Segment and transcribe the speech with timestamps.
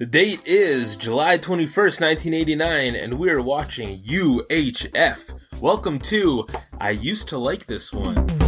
[0.00, 5.60] The date is July 21st, 1989, and we are watching UHF.
[5.60, 6.46] Welcome to
[6.80, 8.39] I Used to Like This One.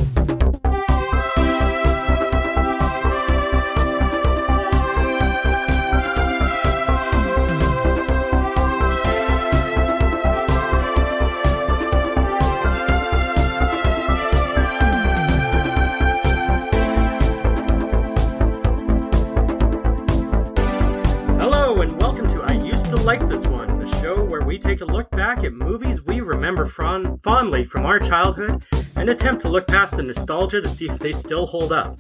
[27.23, 28.65] Fondly from our childhood
[28.97, 31.97] and attempt to look past the nostalgia to see if they still hold up.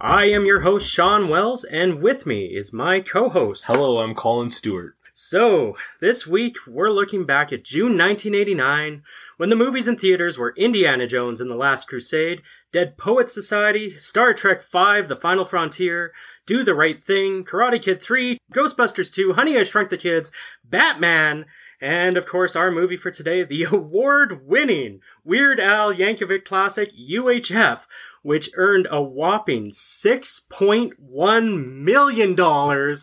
[0.00, 3.64] I am your host, Sean Wells, and with me is my co host.
[3.66, 4.96] Hello, I'm Colin Stewart.
[5.12, 9.02] So, this week we're looking back at June 1989
[9.36, 12.42] when the movies in theaters were Indiana Jones and the Last Crusade,
[12.72, 16.12] Dead Poets Society, Star Trek V The Final Frontier,
[16.46, 20.32] Do the Right Thing, Karate Kid 3, Ghostbusters 2, Honey, I Shrunk the Kids,
[20.64, 21.46] Batman,
[21.80, 27.80] and of course our movie for today, the award winning Weird Al Yankovic classic UHF,
[28.22, 32.96] which earned a whopping $6.1 million on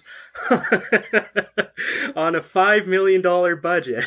[2.35, 4.05] a $5 million budget.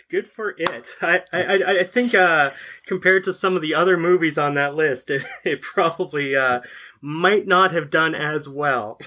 [0.09, 0.89] Good for it.
[1.01, 2.49] I, I, I think uh,
[2.85, 6.59] compared to some of the other movies on that list, it, it probably uh,
[7.01, 8.99] might not have done as well.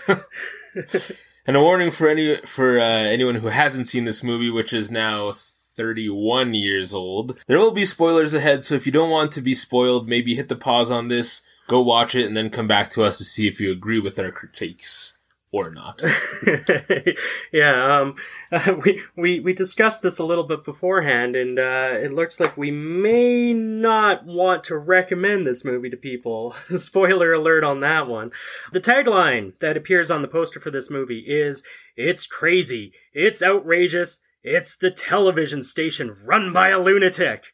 [1.47, 4.91] And a warning for any for uh, anyone who hasn't seen this movie, which is
[4.91, 7.39] now 31 years old.
[7.47, 10.49] There will be spoilers ahead, so if you don't want to be spoiled, maybe hit
[10.49, 13.47] the pause on this, go watch it, and then come back to us to see
[13.47, 15.16] if you agree with our critiques
[15.53, 16.03] or not.
[17.53, 18.17] yeah, um,
[18.51, 22.57] uh, we, we we discussed this a little bit beforehand, and uh, it looks like
[22.57, 26.55] we may not want to recommend this movie to people.
[26.71, 28.33] Spoiler alert on that one.
[28.73, 31.65] The tagline that appears on the poster for this movie is
[31.97, 37.45] "It's crazy, it's outrageous, it's the television station run by a lunatic."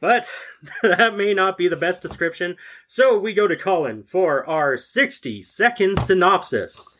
[0.00, 0.30] But
[0.82, 2.56] that may not be the best description,
[2.86, 6.98] so we go to Colin for our 60 second synopsis.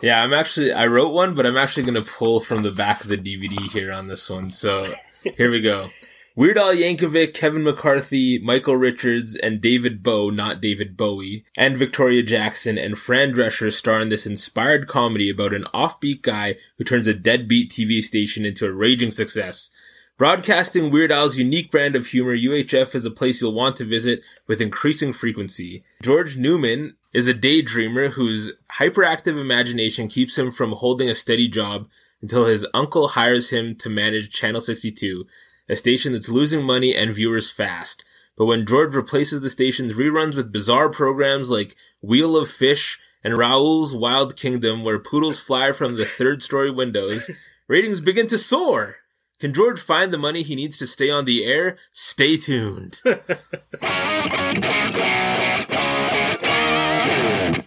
[0.00, 3.02] Yeah, I'm actually I wrote one, but I'm actually going to pull from the back
[3.02, 4.50] of the DVD here on this one.
[4.50, 4.94] So
[5.36, 5.90] here we go.
[6.38, 12.22] Weird Al Yankovic, Kevin McCarthy, Michael Richards, and David Bowe, not David Bowie, and Victoria
[12.22, 17.08] Jackson and Fran Drescher star in this inspired comedy about an offbeat guy who turns
[17.08, 19.72] a deadbeat TV station into a raging success.
[20.16, 24.22] Broadcasting Weird Al's unique brand of humor, UHF is a place you'll want to visit
[24.46, 25.82] with increasing frequency.
[26.04, 31.88] George Newman is a daydreamer whose hyperactive imagination keeps him from holding a steady job
[32.22, 35.26] until his uncle hires him to manage Channel 62,
[35.68, 38.04] a station that's losing money and viewers fast.
[38.36, 43.36] But when George replaces the station's reruns with bizarre programs like Wheel of Fish and
[43.36, 47.30] Raoul's Wild Kingdom, where poodles fly from the third story windows,
[47.68, 48.96] ratings begin to soar.
[49.40, 51.78] Can George find the money he needs to stay on the air?
[51.92, 53.00] Stay tuned.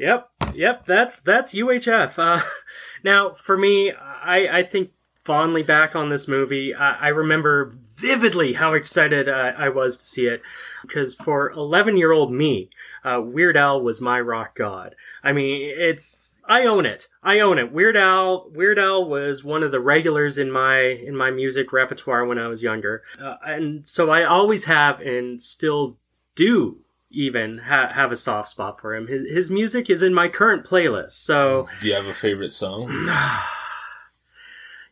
[0.01, 2.17] Yep, yep, that's that's UHF.
[2.17, 2.41] Uh,
[3.03, 4.89] now, for me, I, I think
[5.23, 6.73] fondly back on this movie.
[6.73, 10.41] I, I remember vividly how excited uh, I was to see it
[10.81, 12.69] because for 11 year old me,
[13.03, 14.95] uh, Weird Al was my rock god.
[15.23, 17.07] I mean, it's I own it.
[17.23, 17.71] I own it.
[17.71, 22.25] Weird Al, Weird Al was one of the regulars in my in my music repertoire
[22.25, 25.97] when I was younger, uh, and so I always have and still
[26.35, 26.77] do
[27.11, 29.07] even ha- have a soft spot for him.
[29.07, 31.11] His, his music is in my current playlist.
[31.11, 33.09] So, Do you have a favorite song?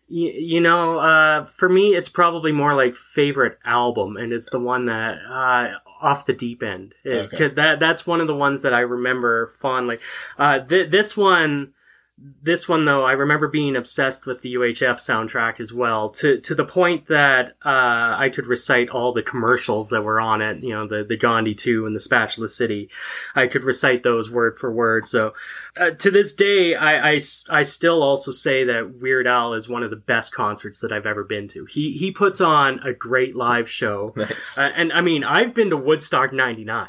[0.09, 4.59] You, you know, uh, for me, it's probably more like favorite album, and it's the
[4.59, 6.93] one that uh, off the deep end.
[7.03, 7.47] It- Okay.
[7.55, 9.99] that that's one of the ones that I remember fondly.
[10.37, 11.73] Uh, th- this one.
[12.43, 16.53] This one though, I remember being obsessed with the UHF soundtrack as well, to to
[16.53, 20.61] the point that uh, I could recite all the commercials that were on it.
[20.61, 22.89] You know, the the Gandhi two and the Spatula City.
[23.35, 25.07] I could recite those word for word.
[25.07, 25.31] So
[25.79, 29.89] uh, to this day, I I still also say that Weird Al is one of
[29.89, 31.65] the best concerts that I've ever been to.
[31.65, 34.57] He he puts on a great live show, Nice.
[34.57, 36.87] uh, and I mean I've been to Woodstock '99,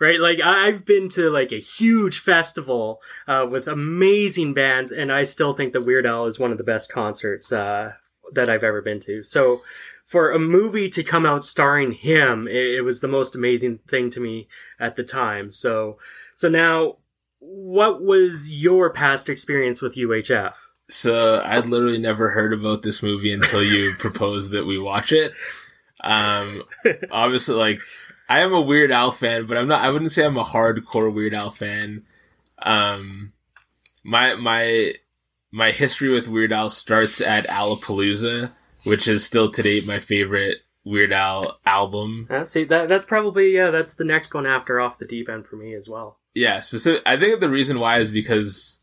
[0.00, 0.18] right?
[0.20, 5.24] Like I- I've been to like a huge festival uh, with amazing bands, and I
[5.24, 7.92] still think that Weird Al is one of the best concerts uh,
[8.32, 9.22] that I've ever been to.
[9.22, 9.62] So.
[10.06, 14.10] For a movie to come out starring him, it, it was the most amazing thing
[14.10, 14.46] to me
[14.78, 15.50] at the time.
[15.52, 15.96] So,
[16.36, 16.98] so now
[17.42, 20.52] what was your past experience with UHF?
[20.88, 25.32] So I'd literally never heard about this movie until you proposed that we watch it.
[26.02, 26.62] Um,
[27.10, 27.80] obviously, like
[28.28, 29.84] I am a Weird Al fan, but I'm not.
[29.84, 32.04] I wouldn't say I'm a hardcore Weird Al fan.
[32.60, 33.32] Um,
[34.04, 34.94] my my
[35.50, 38.52] my history with Weird Al starts at Alapalooza,
[38.84, 42.26] which is still to date my favorite Weird Al album.
[42.30, 45.46] Uh, see, that that's probably yeah, that's the next one after Off the Deep End
[45.46, 46.18] for me as well.
[46.34, 47.02] Yeah, specific.
[47.06, 48.80] I think the reason why is because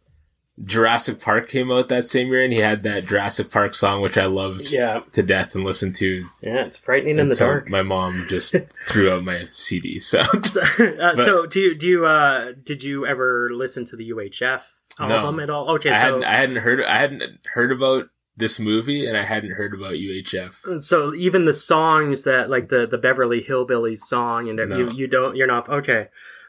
[0.63, 4.18] Jurassic Park came out that same year, and he had that Jurassic Park song, which
[4.18, 6.25] I loved Yeah, to death and listened to.
[6.42, 7.69] yeah, it's frightening in the dark.
[7.69, 8.56] My mom just
[8.88, 10.00] threw out my CD.
[10.00, 14.62] So uh, so do you do you uh did you ever listen to the UHF
[15.00, 15.69] album at all?
[15.75, 19.24] Okay, I so hadn't I hadn't heard I hadn't heard about this movie, and I
[19.24, 20.83] hadn't heard about UHF.
[20.83, 25.07] so even the songs that like the the Beverly Hillbillies song and that you you
[25.07, 26.07] don't you're not okay.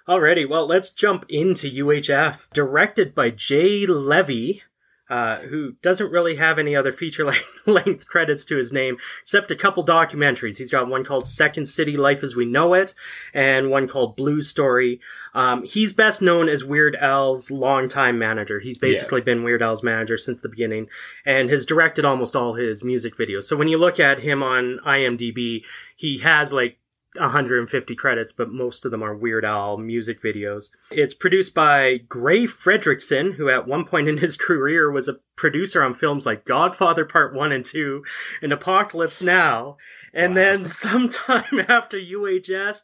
[0.08, 4.62] Alrighty, well let's jump into UHF, directed by Jay Levey.
[5.08, 7.34] Uh, who doesn't really have any other feature
[7.66, 10.58] length credits to his name, except a couple documentaries.
[10.58, 12.94] He's got one called Second City Life as We Know It,
[13.34, 15.00] and one called Blue Story.
[15.35, 18.61] Um, he's best known as Weird Al's longtime manager.
[18.61, 20.88] He's basically been Weird Al's manager since the beginning
[21.25, 23.44] and has directed almost all his music videos.
[23.44, 25.62] So when you look at him on IMDb,
[25.97, 26.79] he has like
[27.17, 30.71] 150 credits, but most of them are Weird Al music videos.
[30.91, 35.82] It's produced by Gray Frederickson, who at one point in his career was a producer
[35.82, 38.03] on films like Godfather Part 1 and 2
[38.43, 39.77] and Apocalypse Now.
[40.12, 40.43] And Wow.
[40.43, 42.82] then sometime after UHF,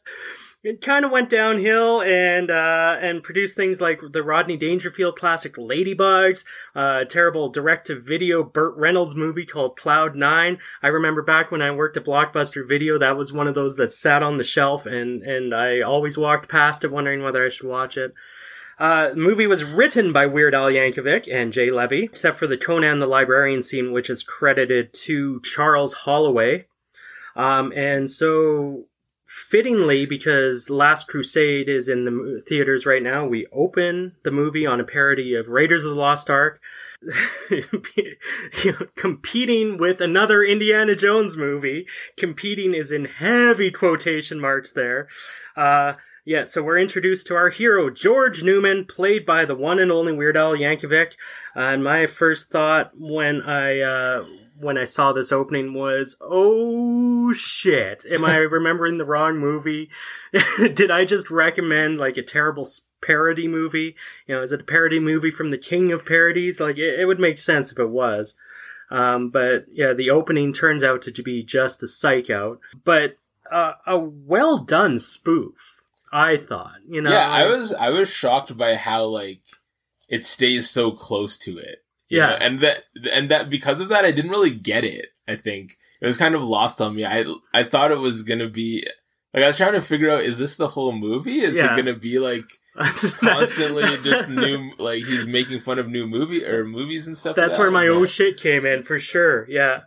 [0.63, 5.55] it kind of went downhill and uh, and produced things like the Rodney Dangerfield classic
[5.55, 6.45] Ladybugs,
[6.75, 10.57] uh, terrible direct-to-video Burt Reynolds movie called Cloud Nine.
[10.81, 13.93] I remember back when I worked at Blockbuster Video, that was one of those that
[13.93, 17.67] sat on the shelf, and and I always walked past it wondering whether I should
[17.67, 18.13] watch it.
[18.79, 22.57] Uh, the movie was written by Weird Al Yankovic and Jay Levey, except for the
[22.57, 26.67] Conan the Librarian scene, which is credited to Charles Holloway.
[27.35, 28.85] Um, and so,
[29.49, 34.79] fittingly, because Last Crusade is in the theaters right now, we open the movie on
[34.79, 36.59] a parody of Raiders of the Lost Ark.
[37.51, 37.67] you
[38.65, 41.85] know, competing with another Indiana Jones movie.
[42.17, 45.07] Competing is in heavy quotation marks there.
[45.55, 45.93] Uh,
[46.25, 50.11] yeah, so we're introduced to our hero, George Newman, played by the one and only
[50.11, 51.11] Weird Al Yankovic.
[51.55, 54.25] and my first thought when I uh,
[54.59, 58.05] when I saw this opening was, "Oh shit!
[58.09, 59.89] Am I remembering the wrong movie?
[60.57, 62.67] Did I just recommend like a terrible
[63.01, 63.95] parody movie?
[64.27, 66.59] You know, is it a parody movie from the King of Parodies?
[66.59, 68.35] Like, it, it would make sense if it was."
[68.89, 73.17] Um, but yeah, the opening turns out to be just a psych out, but
[73.51, 75.81] uh, a well done spoof.
[76.11, 79.41] I thought, you know, yeah, I was I was shocked by how like
[80.07, 81.83] it stays so close to it.
[82.09, 82.27] Yeah.
[82.27, 85.07] know, and that and that because of that, I didn't really get it.
[85.27, 87.05] I think it was kind of lost on me.
[87.05, 88.85] I I thought it was gonna be
[89.33, 91.41] like I was trying to figure out is this the whole movie?
[91.41, 91.73] Is Yeah.
[91.73, 92.45] it gonna be like
[93.19, 97.35] constantly just new like he's making fun of new movie or movies and stuff?
[97.37, 97.63] like That's that?
[97.63, 99.49] where my oh shit came in for sure.
[99.49, 99.81] Yeah.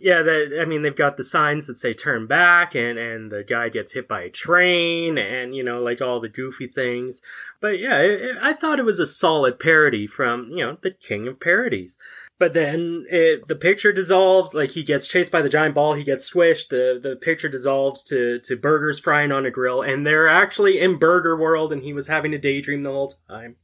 [0.00, 3.44] Yeah, that I mean they've got the signs that say turn back and and the
[3.44, 7.20] guy gets hit by a train and you know like all the goofy things.
[7.60, 10.90] But yeah, it, it- I thought it was a solid parody from, you know, the
[10.92, 11.98] king of parodies.
[12.38, 16.04] But then it, the picture dissolves, like he gets chased by the giant ball, he
[16.04, 20.26] gets squished, the, the picture dissolves to, to burgers frying on a grill, and they're
[20.26, 23.56] actually in Burger World, and he was having a daydream the whole time.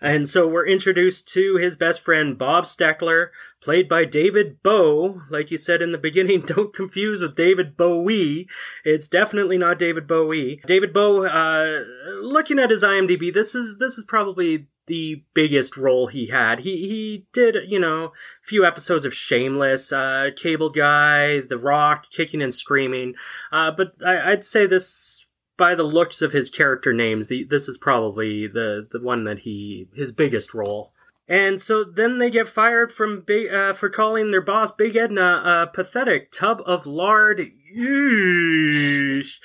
[0.00, 3.30] And so we're introduced to his best friend, Bob Steckler,
[3.64, 5.22] played by David Bowe.
[5.30, 8.46] Like you said in the beginning, don't confuse with David Bowie.
[8.84, 10.60] It's definitely not David Bowie.
[10.66, 11.82] David Bowe, uh,
[12.20, 16.60] looking at his IMDb, this is, this is probably the biggest role he had.
[16.60, 22.04] He, he did, you know, a few episodes of Shameless, uh, Cable Guy, The Rock,
[22.14, 23.14] Kicking and Screaming.
[23.50, 27.66] Uh, but I, I'd say this, by the looks of his character names, the, this
[27.66, 30.92] is probably the, the one that he, his biggest role.
[31.26, 35.42] And so then they get fired from Big, uh, for calling their boss Big Edna
[35.44, 37.50] a pathetic tub of lard.
[37.76, 39.36] Yeesh.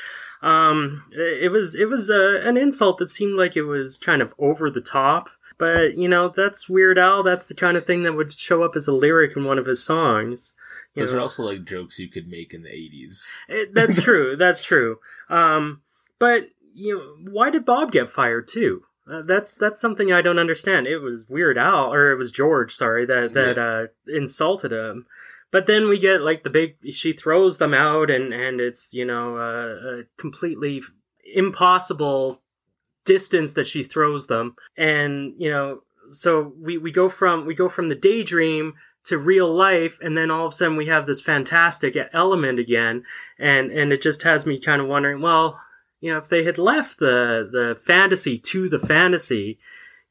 [0.41, 4.33] Um, it was it was uh, an insult that seemed like it was kind of
[4.37, 5.29] over the top.
[5.57, 7.23] But you know that's Weird Al.
[7.23, 9.65] That's the kind of thing that would show up as a lyric in one of
[9.65, 10.53] his songs.
[10.95, 11.19] You Those know?
[11.19, 13.25] are also like jokes you could make in the eighties.
[13.73, 14.35] That's true.
[14.37, 14.99] That's true.
[15.29, 15.81] Um,
[16.17, 18.83] but you know, why did Bob get fired too?
[19.09, 20.87] Uh, that's that's something I don't understand.
[20.87, 25.05] It was Weird Al, or it was George, sorry, that that uh, insulted him.
[25.51, 26.75] But then we get like the big.
[26.91, 30.83] She throws them out, and and it's you know uh, a completely
[31.33, 32.41] impossible
[33.05, 37.69] distance that she throws them, and you know so we we go from we go
[37.69, 38.73] from the daydream
[39.05, 43.03] to real life and then all of a sudden we have this fantastic element again
[43.37, 45.59] and and it just has me kind of wondering well
[46.01, 49.59] you know, if they had left the the fantasy to the fantasy,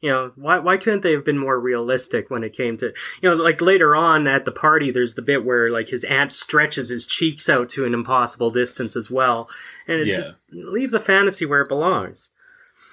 [0.00, 2.92] you know, why why couldn't they have been more realistic when it came to
[3.22, 6.32] you know, like later on at the party there's the bit where like his aunt
[6.32, 9.48] stretches his cheeks out to an impossible distance as well.
[9.86, 10.16] And it's Yeah.
[10.18, 12.30] just leave the fantasy where it belongs.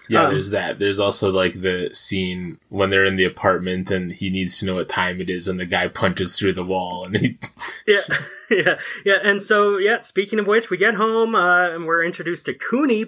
[0.07, 0.79] Yeah, Um, there's that.
[0.79, 4.75] There's also like the scene when they're in the apartment and he needs to know
[4.75, 7.38] what time it is, and the guy punches through the wall, and he
[7.88, 8.01] Yeah,
[8.50, 9.17] yeah, yeah.
[9.24, 10.01] And so, yeah.
[10.01, 13.05] Speaking of which, we get home uh, and we're introduced to Kuni,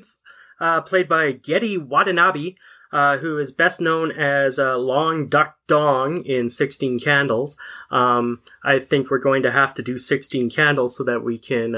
[0.60, 2.56] uh, played by Gedde Watanabe,
[2.92, 7.58] uh, who is best known as uh, Long Duck Dong in Sixteen Candles.
[7.92, 11.76] Um, I think we're going to have to do Sixteen Candles so that we can.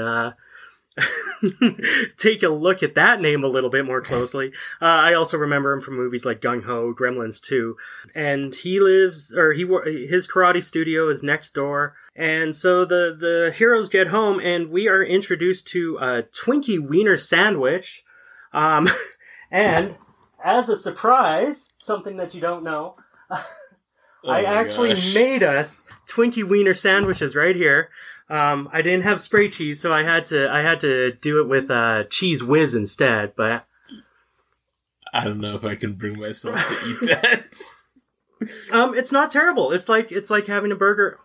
[2.18, 4.52] Take a look at that name a little bit more closely.
[4.80, 7.76] Uh, I also remember him from movies like Gung Ho, Gremlins 2,
[8.14, 9.64] and he lives or he
[10.06, 11.94] his karate studio is next door.
[12.14, 17.18] And so the the heroes get home, and we are introduced to a Twinkie Wiener
[17.18, 18.04] sandwich.
[18.52, 18.88] Um,
[19.50, 19.96] and
[20.44, 22.96] as a surprise, something that you don't know,
[24.22, 25.14] Oh I actually gosh.
[25.14, 27.88] made us Twinkie Wiener sandwiches right here.
[28.30, 31.48] Um, I didn't have spray cheese, so I had to I had to do it
[31.48, 33.34] with uh, cheese whiz instead.
[33.36, 33.66] But
[35.12, 37.54] I don't know if I can bring myself to eat that.
[38.72, 39.72] um, it's not terrible.
[39.72, 41.18] It's like it's like having a burger.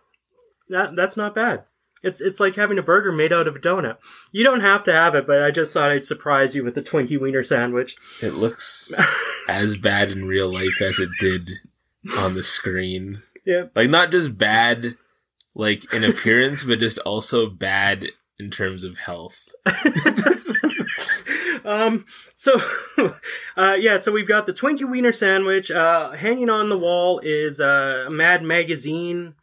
[0.68, 1.64] That that's not bad.
[2.02, 3.96] It's it's like having a burger made out of a donut.
[4.32, 6.82] You don't have to have it, but I just thought I'd surprise you with the
[6.82, 7.96] Twinkie Wiener sandwich.
[8.20, 8.92] it looks
[9.48, 11.52] as bad in real life as it did
[12.18, 13.22] on the screen.
[13.46, 13.66] Yeah.
[13.76, 14.96] Like not just bad
[15.56, 18.06] like in appearance, but just also bad
[18.38, 19.48] in terms of health.
[21.64, 22.60] um, so,
[23.56, 25.70] uh, yeah, so we've got the Twinkie Wiener sandwich.
[25.70, 29.34] Uh, hanging on the wall is a Mad Magazine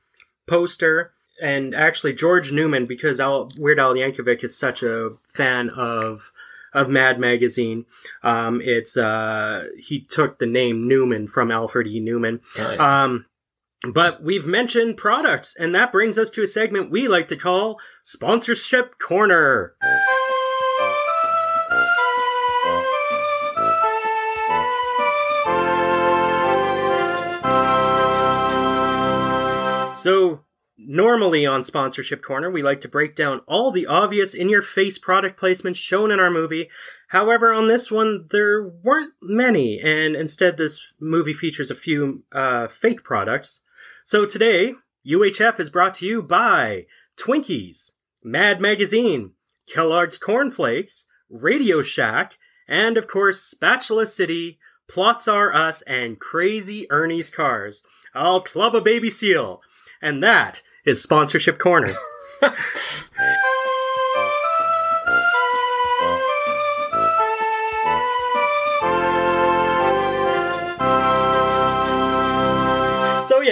[0.48, 1.14] poster.
[1.42, 6.32] And actually, George Newman, because Al, Weird Al Yankovic is such a fan of
[6.76, 7.86] of Mad Magazine,
[8.24, 12.00] um, it's uh, he took the name Newman from Alfred E.
[12.00, 12.40] Newman.
[12.58, 13.26] Uh, Um,
[13.92, 17.78] but we've mentioned products, and that brings us to a segment we like to call
[18.04, 19.76] Sponsorship Corner.
[29.96, 30.42] So,
[30.78, 34.98] normally on Sponsorship Corner, we like to break down all the obvious in your face
[34.98, 36.70] product placements shown in our movie.
[37.10, 42.68] However, on this one, there weren't many, and instead, this movie features a few uh,
[42.70, 43.63] fake products.
[44.06, 44.74] So today,
[45.08, 47.92] UHF is brought to you by Twinkies,
[48.22, 49.32] Mad Magazine,
[49.66, 56.86] Kellogg's Corn Flakes, Radio Shack, and of course, Spatula City, Plots Are Us, and Crazy
[56.92, 57.86] Ernie's Cars.
[58.14, 59.62] I'll club a baby seal.
[60.02, 61.88] And that is Sponsorship Corner.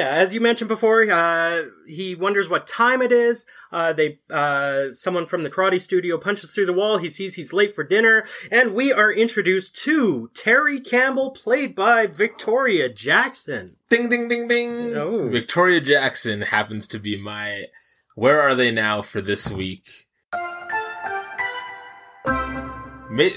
[0.01, 3.45] yeah, as you mentioned before, uh, he wonders what time it is.
[3.71, 6.97] Uh, they, uh, someone from the karate studio punches through the wall.
[6.97, 12.07] He sees he's late for dinner, and we are introduced to Terry Campbell, played by
[12.07, 13.77] Victoria Jackson.
[13.89, 14.95] Ding ding ding ding.
[14.95, 15.29] Oh.
[15.29, 17.65] Victoria Jackson happens to be my
[18.15, 20.07] where are they now for this week?
[22.25, 23.29] Ma-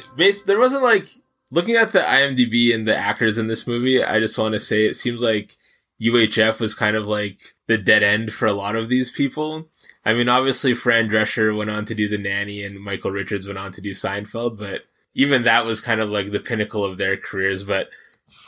[0.46, 1.04] there wasn't like
[1.50, 4.02] looking at the IMDb and the actors in this movie.
[4.02, 5.58] I just want to say it seems like
[6.02, 9.68] UHF was kind of like the dead end for a lot of these people.
[10.04, 13.58] I mean, obviously Fran Drescher went on to do The Nanny and Michael Richards went
[13.58, 14.82] on to do Seinfeld, but
[15.14, 17.62] even that was kind of like the pinnacle of their careers.
[17.64, 17.88] But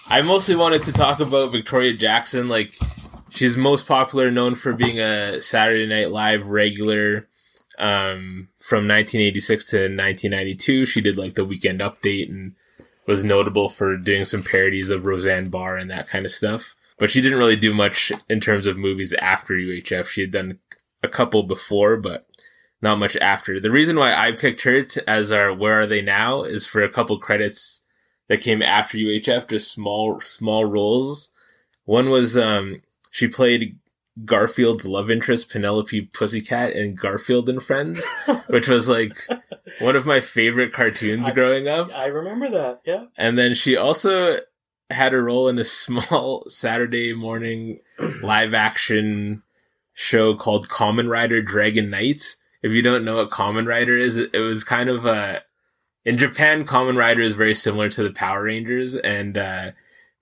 [0.08, 2.48] I mostly wanted to talk about Victoria Jackson.
[2.48, 2.74] Like,
[3.30, 7.28] she's most popular known for being a Saturday Night Live regular.
[7.78, 12.54] Um, from 1986 to 1992, she did like the Weekend Update and
[13.06, 16.74] was notable for doing some parodies of Roseanne Barr and that kind of stuff.
[16.98, 20.06] But she didn't really do much in terms of movies after UHF.
[20.06, 20.58] She had done
[21.02, 22.26] a couple before, but
[22.80, 23.60] not much after.
[23.60, 26.82] The reason why I picked her to, as our Where Are They Now is for
[26.82, 27.82] a couple credits
[28.28, 31.30] that came after UHF, just small, small roles.
[31.84, 33.78] One was, um, she played
[34.24, 38.06] Garfield's love interest, Penelope Pussycat in Garfield and Friends,
[38.48, 39.12] which was like
[39.78, 41.94] one of my favorite cartoons I- growing up.
[41.94, 42.80] I remember that.
[42.86, 43.04] Yeah.
[43.16, 44.38] And then she also
[44.90, 47.80] had a role in a small Saturday morning
[48.22, 49.42] live action
[49.94, 52.36] show called Kamen Rider Dragon Knight.
[52.62, 55.42] If you don't know what Kamen Rider is, it, was kind of a,
[56.04, 59.70] in Japan, Kamen Rider is very similar to the Power Rangers and, uh,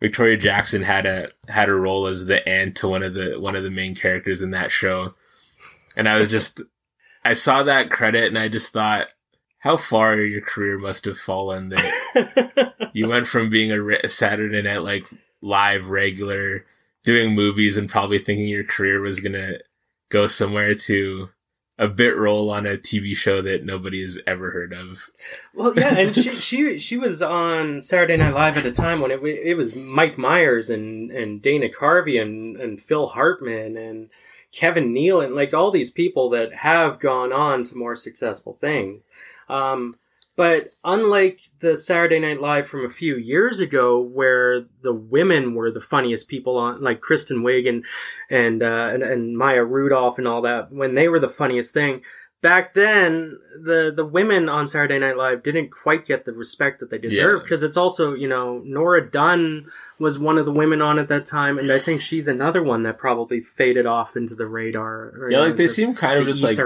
[0.00, 3.56] Victoria Jackson had a, had a role as the aunt to one of the, one
[3.56, 5.14] of the main characters in that show.
[5.96, 6.60] And I was just,
[7.24, 9.06] I saw that credit and I just thought,
[9.60, 14.08] how far your career must have fallen that you went from being a, re- a
[14.08, 15.06] Saturday Night like
[15.42, 16.64] live regular,
[17.04, 19.58] doing movies, and probably thinking your career was gonna
[20.08, 21.28] go somewhere to
[21.76, 25.10] a bit role on a TV show that nobody has ever heard of.
[25.52, 29.10] Well, yeah, and she she she was on Saturday Night Live at a time when
[29.10, 34.08] it it was Mike Myers and and Dana Carvey and and Phil Hartman and
[34.52, 39.02] Kevin Neal and like all these people that have gone on to more successful things.
[39.48, 39.96] Um,
[40.36, 45.70] but unlike the Saturday Night Live from a few years ago, where the women were
[45.70, 47.84] the funniest people on, like Kristen Wiig and
[48.30, 52.02] and, uh, and and Maya Rudolph and all that, when they were the funniest thing,
[52.42, 56.90] back then the the women on Saturday Night Live didn't quite get the respect that
[56.90, 57.42] they deserve Yeah.
[57.44, 59.66] because it's also you know Nora Dunn
[59.98, 62.82] was one of the women on at that time, and I think she's another one
[62.82, 65.12] that probably faded off into the radar.
[65.16, 66.58] or, Yeah, like they seem kind of just like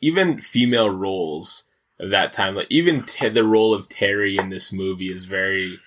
[0.00, 1.64] even female roles
[2.00, 5.78] of that time, like even t- the role of Terry in this movie is very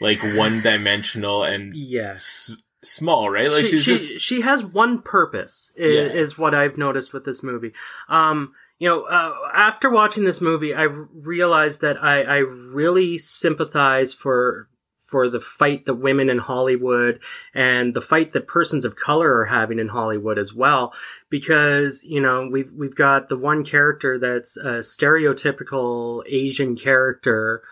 [0.00, 2.52] like one dimensional and yes.
[2.52, 3.50] s- small, right?
[3.50, 6.20] Like she, she's she, just she has one purpose is, Yeah.
[6.20, 7.72] is what I've noticed with this movie.
[8.08, 14.14] Um, you know, uh, after watching this movie, i realized that I, I really sympathize
[14.14, 14.68] for
[15.04, 17.18] for the fight that women in Hollywood
[17.54, 20.92] and the fight that persons of color are having in Hollywood as well.
[21.30, 27.62] Because you know we've we've got the one character that's a stereotypical Asian character,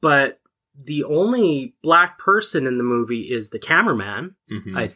[0.00, 0.40] but
[0.84, 4.34] the only black person in the movie is the cameraman.
[4.50, 4.76] Mhm.
[4.76, 4.92] I,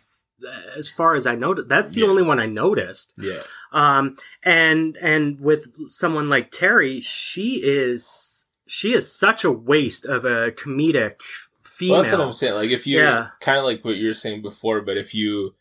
[0.77, 2.07] as far as I noticed, that's the Yeah.
[2.09, 3.13] only one I noticed.
[3.19, 10.05] yeah, Um, and and with someone like Terry, she is she is such a waste
[10.07, 11.17] of a comedic
[11.63, 11.93] female.
[11.95, 12.55] well, that's what I'm saying.
[12.55, 13.29] Like if you Yeah.
[13.41, 15.55] kind of like what you were saying before, but if you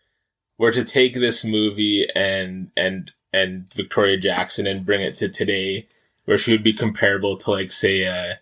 [0.57, 5.87] were to take this movie and and and Victoria Jackson and bring it to today,
[6.25, 8.35] where she would be comparable to like say uh,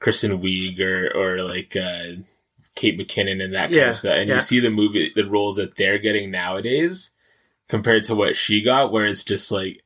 [0.00, 2.22] Kristen Wiig or or like uh,
[2.74, 4.34] Kate McKinnon and that kind Yeah, of stuff, and yeah.
[4.34, 7.12] you see the movie the roles that they're getting nowadays
[7.68, 9.82] compared to what she got, where it's just like,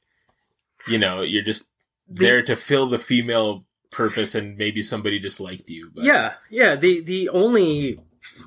[0.89, 1.69] you know, you're just
[2.09, 5.91] there to fill the female purpose, and maybe somebody just liked you.
[5.95, 6.77] But Yeah, yeah.
[6.77, 8.01] The the only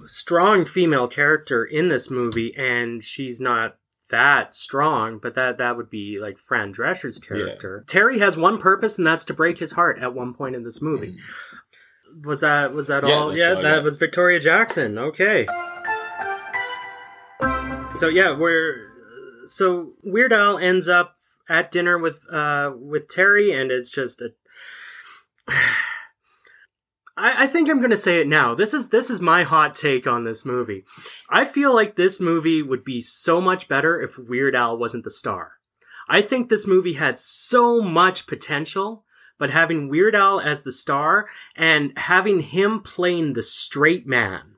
[0.08, 3.78] strong female character in this movie, and she's not
[4.12, 7.84] that strong, but that that would be like Fran Drescher's character.
[7.88, 10.82] Terry has one purpose, and that's to break his heart at one point in this
[10.82, 11.18] movie.
[12.24, 13.38] Was that was that Yeah, all?
[13.38, 13.82] Yeah, all, that yeah.
[13.82, 14.98] was Victoria Jackson.
[14.98, 15.46] Okay.
[17.98, 18.88] So yeah, we're
[19.46, 24.34] so Weird Al ends up at dinner with uh with Terry, and it's just a.
[27.20, 28.56] I, I think I'm gonna say it now.
[28.56, 30.86] This is this is my hot take on this movie.
[31.30, 35.12] I feel like this movie would be so much better if Weird Al wasn't the
[35.12, 35.54] star.
[36.08, 39.04] I think this movie had so much potential,
[39.38, 44.56] but having Weird Al as the star and having him playing the straight man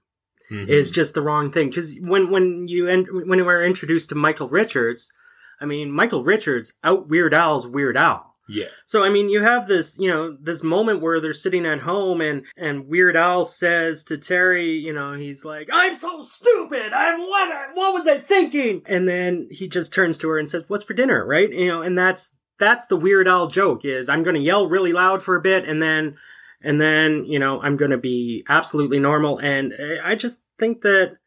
[0.52, 0.68] Mhm.
[0.70, 1.70] is just the wrong thing.
[1.70, 5.12] Because when when you en- when were introduced to Michael Richards,
[5.60, 8.31] I mean Michael Richards out Weird Al's Weird Al.
[8.52, 8.66] Yeah.
[8.86, 12.22] So I mean, you have this, you know, this moment where they're sitting at home,
[12.22, 16.92] and and Weird Al says to Terry, you know, he's like, "I'm so stupid.
[16.94, 17.50] I'm what?
[17.74, 20.94] What was I thinking?" And then he just turns to her and says, "What's for
[20.94, 21.50] dinner?" Right?
[21.50, 24.94] You know, and that's that's the Weird Al joke is I'm going to yell really
[24.94, 26.18] loud for a bit, and then
[26.62, 29.40] and then you know I'm going to be absolutely normal.
[29.40, 31.18] And I just think that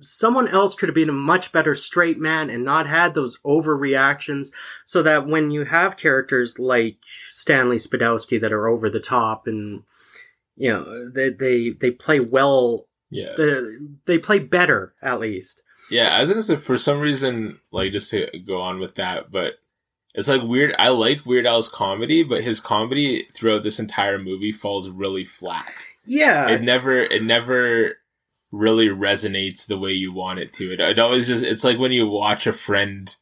[0.00, 4.48] someone else could have been a much better straight man and not had those overreactions
[4.86, 6.96] so that when you have characters like
[7.30, 9.82] Stanley Spadowski that are over the top and
[10.56, 13.32] you know they they, they play well Yeah.
[13.38, 13.62] uh,
[14.06, 18.10] they play better at least Yeah, I was gonna say for some reason, like just
[18.10, 19.54] to go on with that, but
[20.14, 20.74] it's like weird.
[20.76, 25.72] I like Weird Al's comedy, but his comedy throughout this entire movie falls really flat.
[26.04, 27.96] yeah It never, it never
[28.52, 30.72] really resonates the way you want it to.
[30.72, 33.14] It, it always just, it's like when you watch a friend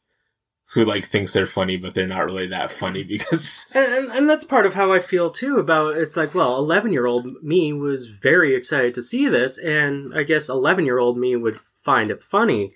[0.73, 4.29] who like thinks they're funny, but they're not really that funny because and, and, and
[4.29, 7.73] that's part of how I feel too about it's like well 11 year old me
[7.73, 12.11] was very excited to see this and I guess 11 year old me would find
[12.11, 12.73] it funny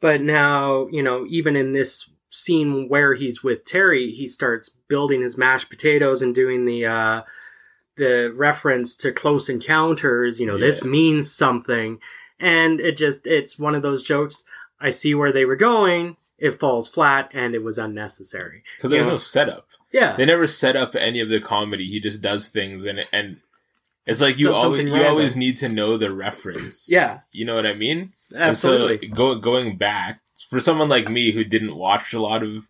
[0.00, 5.22] but now you know even in this scene where he's with Terry he starts building
[5.22, 7.22] his mashed potatoes and doing the uh
[7.96, 11.98] the reference to close encounters you know this means something
[12.38, 14.44] and it just it's one of those jokes
[14.80, 19.06] I see where they were going it falls flat and it was unnecessary because there's
[19.06, 19.10] Yeah.
[19.12, 19.68] no setup.
[19.92, 21.86] yeah They never set up any of the comedy.
[21.88, 23.38] He just does things, and and
[24.06, 26.88] it's like you always you always need to know the reference.
[26.90, 28.12] Yeah, you know what I mean.
[28.36, 29.08] absolutely.
[29.08, 32.68] And so go, going back for someone like me who didn't watch a lot of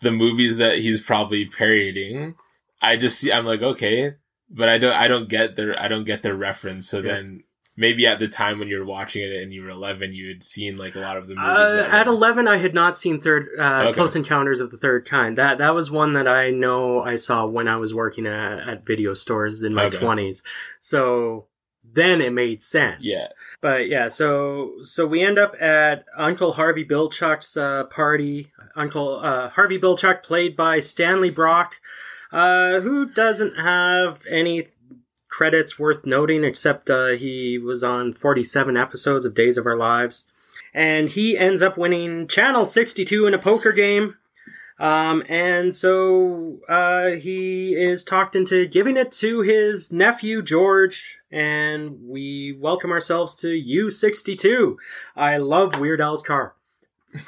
[0.00, 2.34] the movies that he's probably parodying,
[2.80, 3.30] I just see.
[3.30, 4.14] I'm like, okay,
[4.52, 4.92] but I don't.
[4.94, 6.88] I don't get their I don't get their reference.
[6.88, 7.14] So Yeah.
[7.14, 7.44] then
[7.76, 10.42] maybe at the time when you were watching it and you were 11, you had
[10.42, 11.48] seen like a lot of the movies.
[11.48, 13.92] Uh, at were- 11, I had not seen third uh, Okay.
[13.94, 15.38] Close Encounters of the Third Kind.
[15.38, 18.86] That that was one that I know I saw when I was working at, at
[18.86, 19.96] video stores in my Okay.
[19.98, 20.42] 20s.
[20.80, 21.46] So
[21.94, 22.98] then it made sense.
[23.00, 23.26] Yeah.
[23.60, 28.50] But yeah, so so we end up at Uncle Harvey Bilchuk's uh, party.
[28.76, 31.76] Uncle uh, Harvey Bilchuk, played by Stanley Brock,
[32.32, 34.68] uh, who doesn't have any
[35.28, 40.30] credits worth noting except uh, he was on 47 episodes of Days of Our Lives.
[40.74, 44.16] And he ends up winning Channel 62 in a poker game.
[44.78, 52.08] Um, and so uh, he is talked into giving it to his nephew George, and
[52.08, 54.76] we welcome ourselves to U62.
[55.14, 56.54] I love Weird Al's car.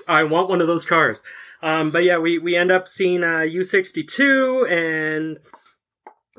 [0.09, 1.23] I want one of those cars.
[1.65, 5.39] Um, but yeah, we, we end up seeing uh, U62, and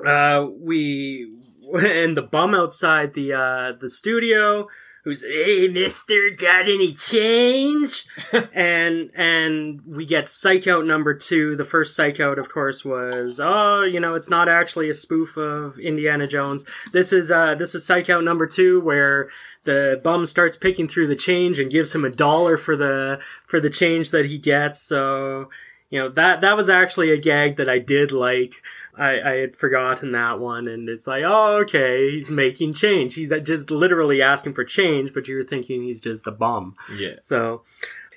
[0.06, 1.36] uh, we
[1.74, 4.68] and the bum outside the uh, the studio
[5.06, 8.06] who's hey mister got any change?
[8.52, 11.56] And and we get psych out number two.
[11.56, 15.36] The first psych out of course was oh you know it's not actually a spoof
[15.36, 16.64] of indiana jones.
[16.92, 19.28] This is uh this is psych out number two where
[19.64, 23.18] the bum starts picking through the change and gives him a dollar for the
[23.56, 25.48] for the change that he gets so
[25.88, 28.52] you know that that was actually a gag that i did like
[28.98, 33.14] I, I had forgotten that one, and it's like, oh, okay, he's making change.
[33.14, 36.76] He's just literally asking for change, but you're thinking he's just a bum.
[36.96, 37.16] Yeah.
[37.20, 37.62] So,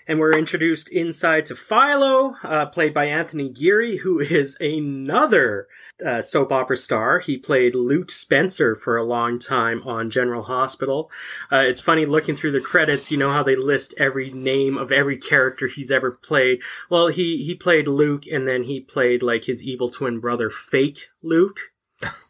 [0.08, 5.68] and we're introduced inside to Philo, uh, played by Anthony Geary, who is another
[6.06, 7.20] uh, soap opera star.
[7.20, 11.10] He played Luke Spencer for a long time on General Hospital.
[11.52, 13.12] Uh, it's funny looking through the credits.
[13.12, 16.60] You know how they list every name of every character he's ever played.
[16.90, 21.00] Well, he he played Luke, and then he played like his evil twin brother, Fake
[21.22, 21.60] Luke,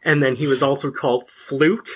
[0.04, 1.88] and then he was also called Fluke.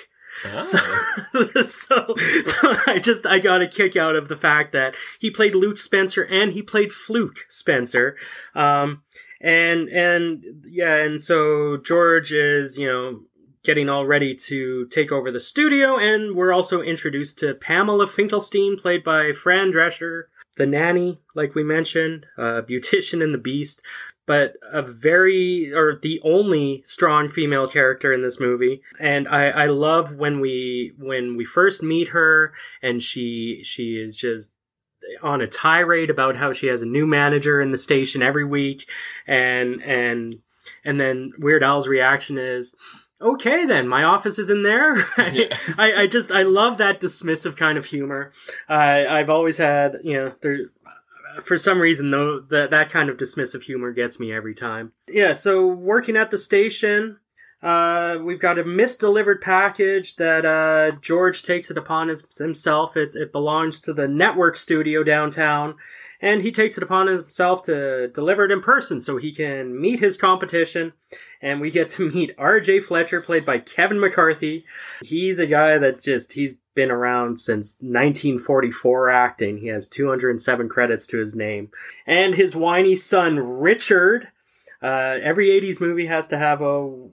[0.44, 0.60] Oh.
[0.60, 0.78] So,
[1.62, 5.54] so, so I just I got a kick out of the fact that he played
[5.54, 8.16] Luke Spencer and he played Fluke Spencer,
[8.54, 9.02] um,
[9.44, 13.20] and and yeah, and so George is you know
[13.62, 18.78] getting all ready to take over the studio, and we're also introduced to Pamela Finkelstein,
[18.78, 20.24] played by Fran Drescher,
[20.57, 23.83] the nanny, like we mentioned, uh, beautician in the Beast
[24.26, 28.80] but a very or the only strong female character in this movie.
[28.98, 34.16] And i i love when we when we first meet her and she she is
[34.16, 34.54] just
[35.23, 38.87] on a tirade about how she has a new manager in the station every week.
[39.27, 40.40] And and
[40.85, 42.75] and then weird al's reaction is
[43.21, 44.97] okay then my office is in there.
[45.33, 45.57] Yeah.
[45.79, 48.33] I, I just i love that dismissive kind of humor.
[48.69, 48.73] Uh,
[49.09, 50.59] i've always had you know there
[51.45, 54.93] for some reason though that that kind of dismissive humor gets me every time.
[55.09, 57.19] Yeah so working at the station
[57.64, 62.94] uh, we've got a misdelivered package that uh, George takes it upon his, himself.
[62.94, 65.77] It, it belongs to the network studio downtown,
[66.20, 70.00] and he takes it upon himself to deliver it in person so he can meet
[70.00, 70.92] his competition.
[71.40, 72.81] And we get to meet R.J.
[72.81, 74.66] Fletcher, played by Kevin McCarthy.
[75.00, 79.57] He's a guy that just he's been around since 1944 acting.
[79.57, 81.70] He has 207 credits to his name,
[82.07, 84.29] and his whiny son Richard.
[84.83, 87.09] Uh, every 80s movie has to have a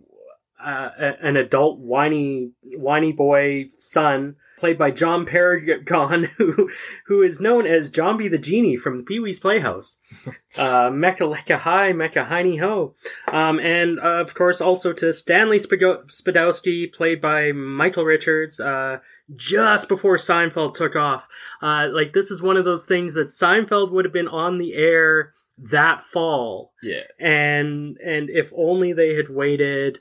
[0.63, 6.69] uh, an adult whiny whiny boy son played by John Paragon who
[7.07, 9.99] who is known as B the Genie from Pee Wee's Playhouse.
[10.59, 12.93] Uh Mecca Lecca Hi, Mecca Heiny Ho.
[13.27, 18.97] Um and uh, of course also to Stanley Spigo- Spadowski played by Michael Richards uh
[19.33, 21.27] just before Seinfeld took off.
[21.61, 24.73] Uh like this is one of those things that Seinfeld would have been on the
[24.73, 27.03] air that fall Yeah.
[27.19, 29.99] and and if only they had waited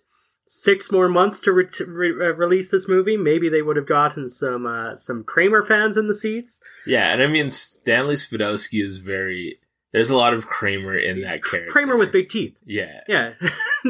[0.52, 4.28] six more months to, re- re- uh, release this movie, maybe they would have gotten
[4.28, 6.60] some uh, some Kramer fans in the seats.
[6.84, 9.56] Yeah, and I mean Stanley Spadowski is very.
[9.92, 11.70] There's a lot of Kramer in that character.
[11.72, 13.00] Kramer with big teeth, Yeah.
[13.08, 13.32] yeah,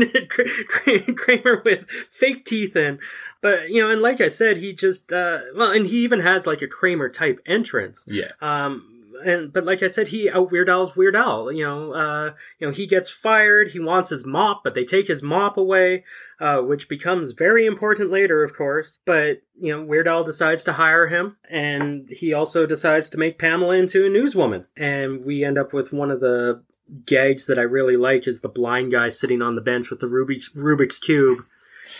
[1.16, 2.98] Kramer with fake teeth and.
[3.42, 6.46] But you know, and like I said, he just uh, well, and he even has
[6.46, 8.04] like a Kramer type entrance.
[8.06, 8.32] Yeah.
[8.42, 8.86] Um,
[9.24, 11.50] and but like I said, he out Weird Al's Weird Al.
[11.50, 13.72] You know, uh, you know, he gets fired.
[13.72, 16.04] He wants his mop, but they take his mop away,
[16.40, 18.98] uh, which becomes very important later, of course.
[19.04, 23.38] But you know, Weird Al decides to hire him, and he also decides to make
[23.38, 26.62] Pamela into a newswoman, and we end up with one of the
[27.06, 30.06] gags that I really like is the blind guy sitting on the bench with the
[30.06, 31.38] Rubik's, Rubik's cube.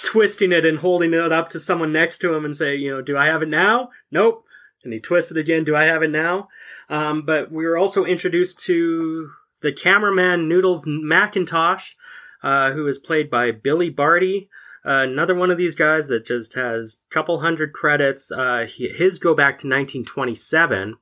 [0.05, 3.01] Twisting it and holding it up to someone next to him and say, you know,
[3.01, 3.89] do I have it now?
[4.11, 4.45] Nope.
[4.85, 5.65] And he twists it again.
[5.65, 6.49] Do I have it now?
[6.91, 9.31] Um, but we were also introduced to
[9.63, 11.95] the cameraman Noodles McIntosh,
[12.43, 14.49] uh, who is played by Billy Barty.
[14.85, 18.33] Uh, another one of these guys that just has a couple hundred credits.
[18.33, 20.97] Uh, he, his go back to 1927.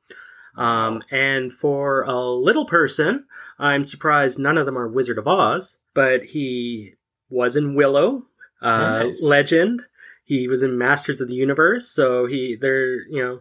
[0.56, 3.26] Um, and for a little person,
[3.58, 6.94] I'm surprised none of them are Wizard of Oz, but he
[7.30, 8.24] was in Willow,
[8.60, 9.22] uh, Nice.
[9.22, 9.82] Legend.
[10.24, 13.40] He was in Masters of the Universe, so he they're you know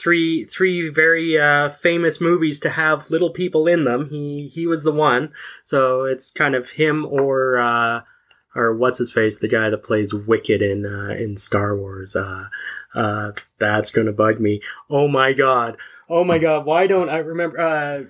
[0.00, 4.08] three three very uh, famous movies to have little people in them.
[4.08, 5.32] He he was the one,
[5.62, 8.00] so it's kind of him or uh,
[8.54, 12.16] or what's his face, the guy that plays Wicket in uh, in Star Wars.
[12.16, 12.46] Uh,
[12.94, 14.62] uh, that's gonna bug me.
[14.88, 15.76] Oh my god.
[16.08, 16.64] Oh my god.
[16.64, 17.60] Why don't I remember?
[17.60, 18.04] Uh,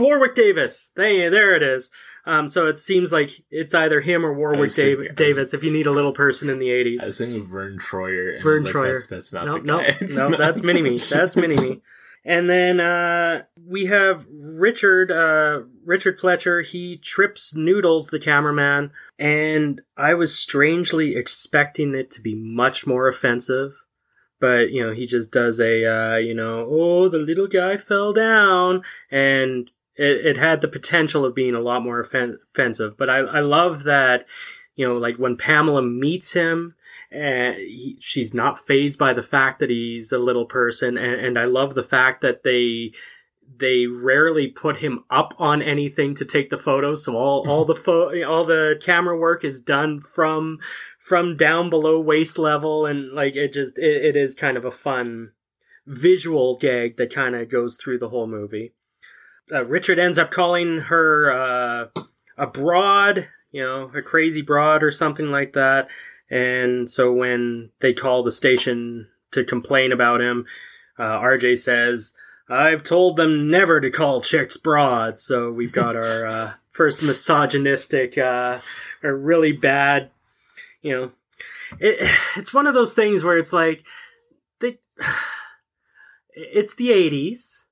[0.00, 0.92] Warwick Davis.
[0.96, 1.90] There, there it is.
[2.28, 5.16] Um, so it seems like it's either him or Warwick was thinking- Dav- I was-
[5.36, 7.00] Davis if you need a little person in the 80s.
[7.02, 8.34] I was thinking of Vern Troyer.
[8.34, 8.84] And Vern Troyer.
[8.84, 9.96] Like, that's, that's not no, the no, guy.
[10.30, 10.98] no, that's Mini Me.
[10.98, 11.80] That's Mini Me.
[12.24, 16.60] And then uh, we have Richard, uh, Richard Fletcher.
[16.60, 23.08] He trips Noodles, the cameraman, and I was strangely expecting it to be much more
[23.08, 23.72] offensive.
[24.40, 28.12] But you know, he just does a uh, you know, oh, the little guy fell
[28.12, 32.96] down, and it, it had the potential of being a lot more offen- offensive.
[32.96, 34.26] But I, I love that,
[34.76, 36.74] you know, like when Pamela meets him
[37.10, 41.38] and he, she's not phased by the fact that he's a little person and, and
[41.38, 42.92] i love the fact that they
[43.58, 48.24] they rarely put him up on anything to take the photos so all all the
[48.28, 50.58] all the camera work is done from
[51.02, 54.70] from down below waist level and like it just it, it is kind of a
[54.70, 55.30] fun
[55.86, 58.74] visual gag that kind of goes through the whole movie
[59.52, 62.02] uh, richard ends up calling her uh,
[62.36, 65.88] a broad you know a crazy broad or something like that
[66.30, 70.46] and so when they call the station to complain about him,
[70.98, 72.14] uh, RJ says,
[72.48, 75.18] I've told them never to call chicks broad.
[75.18, 78.60] So we've got our uh, first misogynistic, uh,
[79.02, 80.10] or really bad,
[80.82, 81.10] you know.
[81.78, 83.84] It, it's one of those things where it's like,
[84.60, 84.78] they,
[86.34, 87.64] it's the 80s.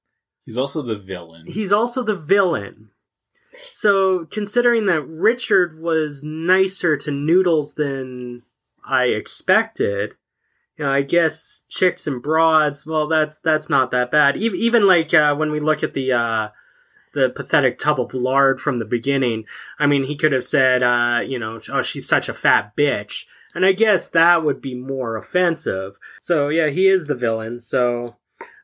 [0.46, 1.42] He's also the villain.
[1.46, 2.90] He's also the villain.
[3.52, 8.42] So, considering that Richard was nicer to Noodles than
[8.84, 10.12] I expected,
[10.78, 12.86] you know, I guess chicks and broads.
[12.86, 14.36] Well, that's that's not that bad.
[14.36, 16.48] Even even like uh, when we look at the uh,
[17.16, 19.46] the pathetic tub of lard from the beginning.
[19.78, 23.24] I mean, he could have said, uh, you know, oh, she's such a fat bitch,
[23.54, 25.96] and I guess that would be more offensive.
[26.20, 27.60] So yeah, he is the villain.
[27.60, 28.16] So,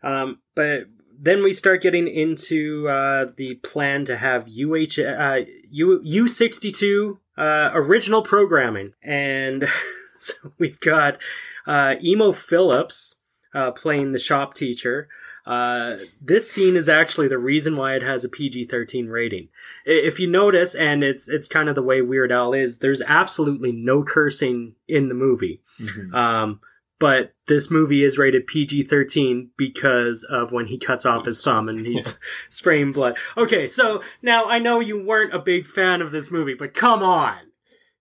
[0.03, 0.83] um, but
[1.21, 5.39] then we start getting into uh, the plan to have UH uh,
[5.71, 9.69] U U sixty two uh, original programming, and
[10.19, 11.19] so we've got
[11.67, 13.17] uh, Emo Philips
[13.55, 15.09] uh, playing the shop teacher.
[15.45, 19.49] Uh, this scene is actually the reason why it has a PG thirteen rating.
[19.85, 23.73] If you notice, and it's it's kind of the way Weird Al is, there's absolutely
[23.73, 25.61] no cursing in the movie.
[25.81, 26.15] Mhm.
[26.15, 26.61] Um,
[27.03, 31.69] but this movie is rated PG 13 because of when he cuts off his thumb
[31.69, 32.17] and he's
[32.49, 33.17] spraying blood.
[33.37, 37.03] Okay, so now I know you weren't a big fan of this movie, but come
[37.03, 37.39] on.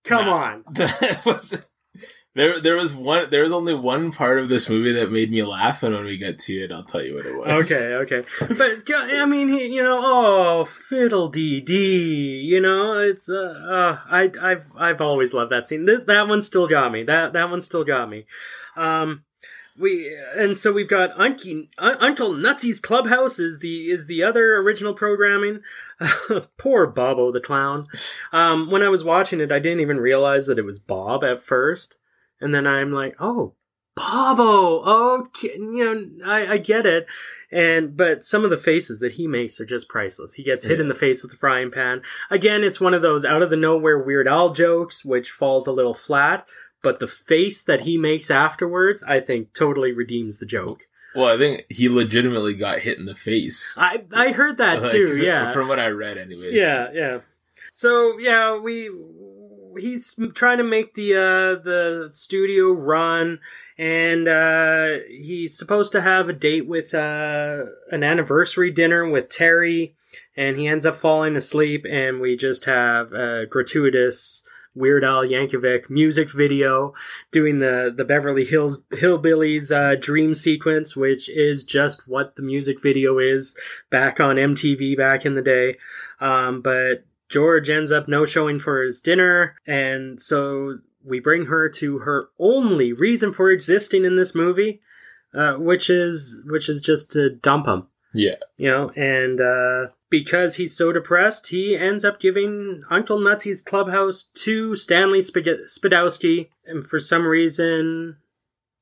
[0.04, 0.34] Come No.
[0.34, 0.64] on.
[0.76, 1.66] That was
[2.36, 2.60] there.
[2.62, 3.30] There was one.
[3.32, 6.18] There was only one part of this movie that made me laugh, and when we
[6.18, 7.70] get to it, I'll tell you what it was.
[7.72, 8.24] Okay, okay.
[8.40, 13.98] But, I mean, he, you know, oh, fiddle dee dee, you know, it's, uh, uh,
[14.10, 15.86] I, I've, I've always loved that scene.
[15.88, 17.04] Th- that one still got me.
[17.04, 18.26] That, that one still got me.
[18.76, 19.24] Um,
[19.78, 24.58] we and so we've got Unky, Un- Uncle Nutsy's Clubhouse is the is the other
[24.58, 25.62] original programming.
[26.58, 27.86] Poor Bobo the clown.
[28.32, 31.44] Um, when I was watching it, I didn't even realize that it was Bob at
[31.44, 31.98] first,
[32.40, 33.56] and then I'm like, oh,
[33.96, 35.20] Bobo.
[35.20, 37.06] Okay, you know, I, I get it.
[37.52, 40.34] And but some of the faces that he makes are just priceless.
[40.34, 42.02] He gets hit in the face with a frying pan.
[42.30, 45.74] Again, it's one of those out of the nowhere Weird Al jokes, which falls a
[45.74, 46.46] little flat.
[46.84, 50.82] But the face that he makes afterwards, I think, totally redeems the joke.
[51.16, 53.78] Well, I think he legitimately got hit in the face.
[53.80, 55.18] I I heard that Like, too.
[55.22, 56.54] Yeah, From what I read, anyways.
[56.54, 57.20] yeah, yeah.
[57.72, 58.90] So yeah, we
[59.80, 63.40] he's trying to make the uh the studio run
[63.78, 69.96] and uh he's supposed to have a date with uh an anniversary dinner with Terry
[70.36, 75.90] and he ends up falling asleep and we just have a gratuitous Weird Al Yankovic
[75.90, 76.94] music video
[77.32, 82.82] doing the the Beverly Hills Hillbillies uh, dream sequence, which is just what the music
[82.82, 83.58] video is
[83.90, 85.78] back on MTV back in the day.
[86.20, 91.68] Um, but George ends up no showing for his dinner, and so we bring her
[91.70, 94.82] to her only reason for existing in this movie,
[95.34, 97.88] uh, which is which is just to dump him.
[98.14, 98.36] Yeah.
[98.58, 104.26] You know, and uh, because he's so depressed, he ends up giving Uncle Nutsy's clubhouse
[104.44, 106.50] to Stanley Spag- Spadowski.
[106.66, 108.18] And for some reason,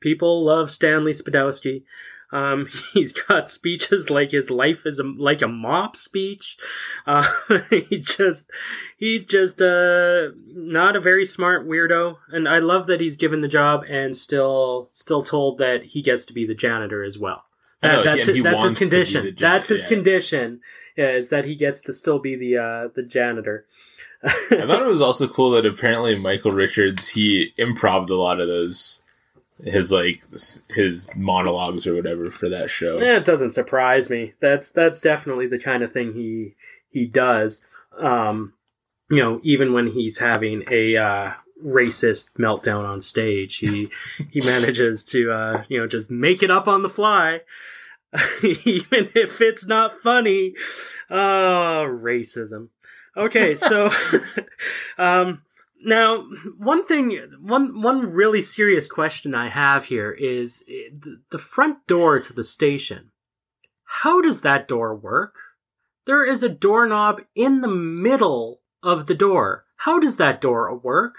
[0.02, 1.84] people love Stanley Spadowski.
[2.32, 6.58] Um, he's got speeches like his life is a, like a mop speech.
[7.06, 7.30] Uh,
[7.70, 8.50] he just,
[8.98, 12.18] he's just, uh, not a very smart weirdo.
[12.30, 16.26] And I love that he's given the job and still, still told that he gets
[16.28, 17.44] to be the janitor as well.
[17.82, 19.24] Know, that's his, that's his wants to be condition.
[19.24, 19.90] jan- that's his yeah.
[19.90, 20.62] condition.
[20.98, 23.66] Yeah, is that he gets to still be the, uh, the janitor.
[24.24, 28.50] I thought it was also cool that apparently Michael Richards he improved a lot of
[28.50, 29.02] those
[29.64, 30.24] his like
[30.70, 33.00] his monologues or whatever for that show.
[33.00, 34.34] Eh, it doesn't surprise me.
[34.40, 36.56] That's that's definitely the kind of thing he
[36.90, 37.66] he does.
[37.98, 38.54] Um,
[39.10, 43.90] you know, even when he's having a uh, racist meltdown on stage, he
[44.32, 47.42] he manages to uh, you know just make it up on the fly,
[48.44, 50.54] even if it's not funny.
[51.10, 52.70] Oh, racism.
[53.18, 53.90] Okay, so
[54.98, 55.42] um,
[55.84, 56.26] now
[56.58, 60.90] one thing, one one really serious question I have here is eh,
[61.32, 63.12] the front door to the station.
[63.84, 65.36] How does that door work?
[66.06, 69.66] There is a doorknob in the middle of the door.
[69.78, 71.16] How does that door work?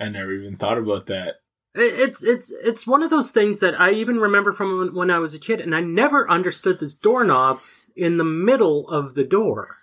[0.00, 1.36] I never even thought about that.
[1.74, 5.34] It's it's it's one of those things that I even remember from when- I was
[5.34, 7.58] a kid, and I never understood this doorknob
[7.96, 9.76] in the middle of the door.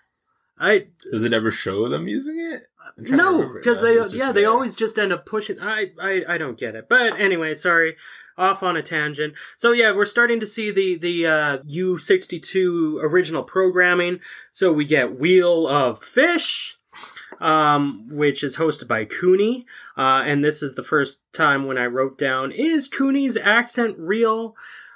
[0.58, 2.64] I Does it ever show them using it?
[2.98, 4.50] I'm trying to no, because they yeah they there.
[4.52, 5.60] always just end up pushing.
[5.60, 6.88] I, I I don't get it.
[6.90, 7.98] But anyway, sorry,
[8.38, 9.34] off on a tangent.
[9.58, 14.20] So yeah, we're starting to see the the uh, U sixty two original programming.
[14.54, 16.78] So we get Wheel of Fish,
[17.40, 19.66] um, which is hosted by Cooney,
[20.02, 24.56] uh, and this is the first time when I wrote down is Cooney's accent real.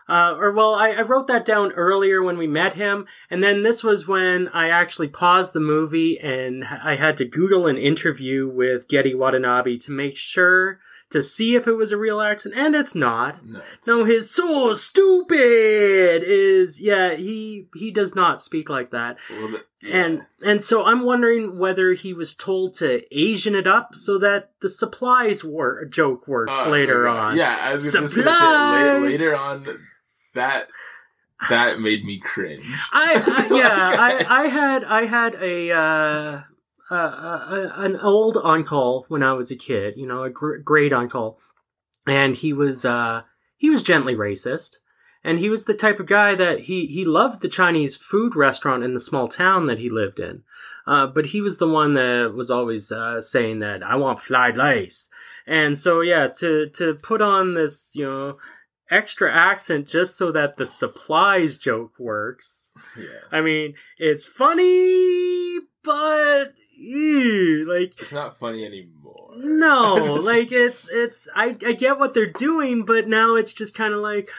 [0.09, 3.61] Uh, or well, I, I wrote that down earlier when we met him, and then
[3.61, 8.49] this was when I actually paused the movie and I had to Google an interview
[8.49, 10.79] with Gedde Watanabe to make sure
[11.11, 13.43] to see if it was a real accent, and it's not.
[13.45, 17.15] No, it's- No, his so stupid is yeah.
[17.15, 19.65] He he does not speak like that, a little bit.
[19.81, 19.97] yeah.
[20.05, 24.51] and and so I'm wondering whether he was told to Asian it up so that
[24.61, 27.35] the supplies wor- joke works Oh, later on.
[27.37, 29.01] Yeah, I was just gonna say Supplies!
[29.03, 29.67] later on
[30.33, 30.69] that
[31.49, 32.79] that made me cringe.
[32.91, 33.13] I,
[33.51, 36.41] I yeah, I, I had I had a uh,
[36.91, 40.93] uh, uh, an old uncle when I was a kid, you know, a gr- great
[40.93, 41.39] uncle,
[42.05, 43.21] and he was uh,
[43.57, 44.77] he was gently racist,
[45.23, 48.83] and he was the type of guy that he he loved the Chinese food restaurant
[48.83, 50.43] in the small town that he lived in,
[50.85, 54.57] uh, but he was the one that was always uh, saying that I want fried
[54.57, 55.09] rice,
[55.47, 58.37] and so yeah, to to put on this you know
[58.91, 62.71] extra accent just so that the supplies joke works.
[62.97, 63.05] yeah.
[63.31, 69.31] I mean, it's funny, but ew, like It's not funny anymore.
[69.37, 73.93] no, like it's it's I I get what they're doing, but now it's just kind
[73.93, 74.29] of like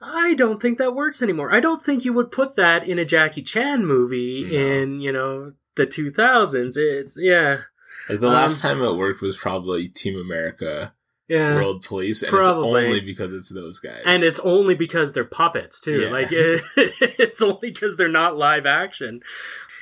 [0.00, 1.54] I don't think that works anymore.
[1.54, 4.58] I don't think you would put that in a Jackie Chan movie No.
[4.58, 6.72] in, you know, the 2000s.
[6.76, 7.62] It's yeah.
[8.08, 10.92] Like the Um, last time it worked was probably Team America
[11.28, 11.54] Yeah.
[11.56, 12.82] World Police, and Probably.
[12.82, 14.02] it's only because it's those guys.
[14.04, 16.02] and it's only because they're puppets too.
[16.02, 16.10] Yeah.
[16.10, 19.22] Like it, it's only because they're not live action.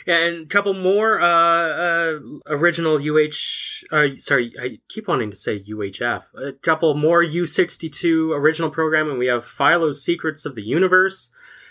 [0.07, 3.87] And a couple more uh, uh, original UH.
[3.91, 6.23] Uh, sorry, I keep wanting to say UHF.
[6.37, 9.19] A couple more U62 original programming.
[9.19, 11.31] We have Philo's Secrets of the Universe.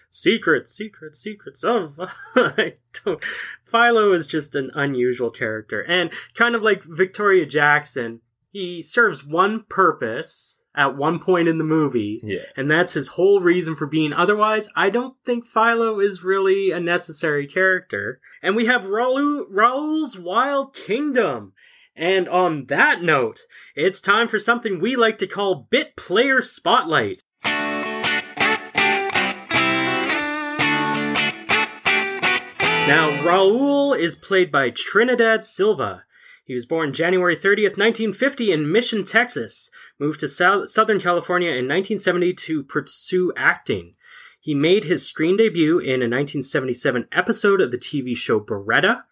[0.10, 2.00] Secrets, secrets, secrets of.
[2.36, 3.19] I don't.
[3.65, 8.22] Philo is just an unusual character, and kind of like Victoria Jackson.
[8.52, 13.39] He serves one purpose at one point in the movie, yeah, and that's his whole
[13.41, 14.13] reason for being.
[14.13, 18.19] Otherwise, I don't think Philo is really a necessary character.
[18.41, 21.53] And we have Raul, Raul's Wild Kingdom.
[21.95, 23.39] And on that note,
[23.75, 27.21] it's time for something we like to call Bit Player Spotlight.
[32.86, 36.04] Now, Raul is played by Trinidad Silva.
[36.43, 39.71] He was born January 30th, 1950 in Mission, Texas.
[40.00, 43.96] Moved to Sou- Southern California in 1970 to pursue acting.
[44.41, 49.04] He made his screen debut in a 1977 episode of the TV show Baretta.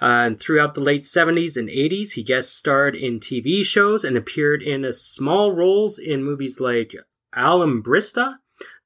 [0.00, 4.16] Uh, and throughout the late 70s and 80s, he guest starred in TV shows and
[4.16, 6.94] appeared in a small roles in movies like
[7.34, 8.36] Alambrista,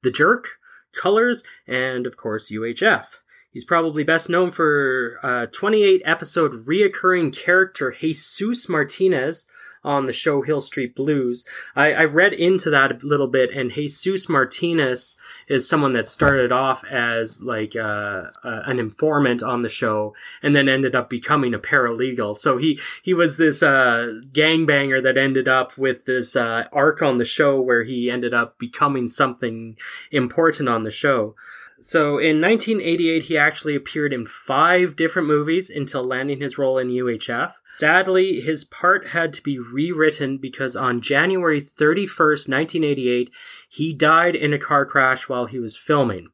[0.01, 0.47] The Jerk,
[0.99, 3.05] Colors, and of course UHF.
[3.51, 9.47] He's probably best known for uh, 28 episode reoccurring character Jesus Martinez
[9.83, 11.45] on the show Hill Street Blues.
[11.75, 15.17] I, I read into that a little bit, and Jesus Martinez
[15.49, 17.79] is someone that started off as like uh,
[18.43, 20.13] uh, an informant on the show
[20.43, 22.37] and then ended up becoming a paralegal.
[22.37, 27.17] So he he was this uh, gangbanger that ended up with this uh, arc on
[27.17, 29.75] the show where he ended up becoming something
[30.11, 31.35] important on the show.
[31.81, 36.89] So in 1988, he actually appeared in five different movies until landing his role in
[36.89, 37.53] UHF.
[37.79, 43.31] Sadly, his part had to be rewritten because on January 31st, 1988,
[43.69, 46.27] he died in a car crash while he was filming.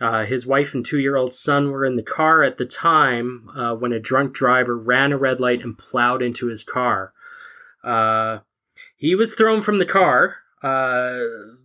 [0.00, 3.48] Uh, his wife and two year old son were in the car at the time
[3.56, 7.12] uh, when a drunk driver ran a red light and plowed into his car.
[7.84, 8.38] Uh,
[8.96, 11.20] he was thrown from the car uh,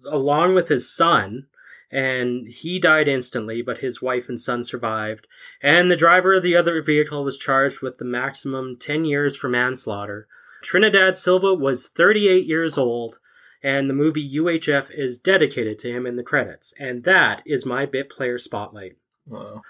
[0.07, 1.47] along with his son
[1.91, 5.25] and he died instantly, but his wife and son survived.
[5.61, 9.49] And the driver of the other vehicle was charged with the maximum 10 years for
[9.49, 10.27] manslaughter.
[10.61, 13.19] Trinidad Silva was 38 years old,
[13.63, 16.73] and the movie UHF is dedicated to him in the credits.
[16.79, 18.97] And that is my bit player spotlight.
[19.25, 19.61] Wow.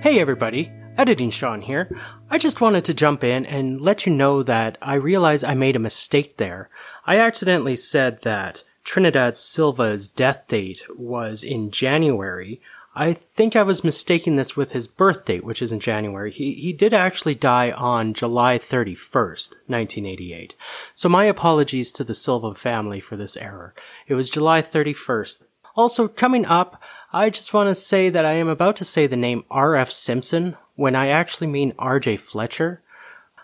[0.00, 0.72] Hey, everybody.
[0.96, 1.88] Editing Sean here.
[2.30, 5.76] I just wanted to jump in and let you know that I realize I made
[5.76, 6.70] a mistake there.
[7.04, 12.58] I accidentally said that Trinidad Silva's death date was in January.
[12.96, 16.32] I think I was mistaking this with his birth date, which is in January.
[16.32, 20.54] He, he did actually die on July 31st, 1988.
[20.94, 23.74] So my apologies to the Silva family for this error.
[24.06, 25.42] It was July 31st.
[25.76, 26.82] Also, coming up,
[27.12, 29.90] I just want to say that I am about to say the name R.F.
[29.90, 32.80] Simpson when I actually mean RJ Fletcher.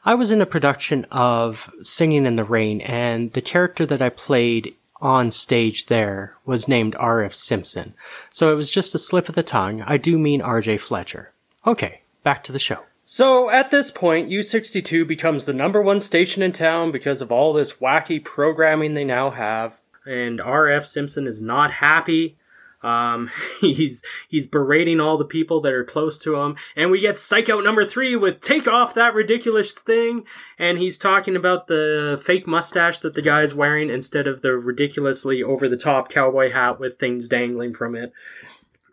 [0.06, 4.08] I was in a production of Singing in the Rain, and the character that I
[4.08, 4.74] played
[5.04, 7.34] on stage there was named R.F.
[7.34, 7.92] Simpson.
[8.30, 9.82] So it was just a slip of the tongue.
[9.82, 11.32] I do mean RJ Fletcher.
[11.66, 12.80] Okay, back to the show.
[13.04, 17.52] So at this point, U62 becomes the number one station in town because of all
[17.52, 19.82] this wacky programming they now have.
[20.06, 20.86] And R.F.
[20.86, 22.36] Simpson is not happy.
[22.84, 23.30] Um,
[23.60, 27.48] he's he's berating all the people that are close to him, and we get psych
[27.48, 30.24] out number three with "Take off that ridiculous thing,"
[30.58, 35.42] and he's talking about the fake mustache that the guy's wearing instead of the ridiculously
[35.42, 38.12] over the top cowboy hat with things dangling from it,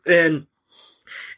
[0.07, 0.47] and.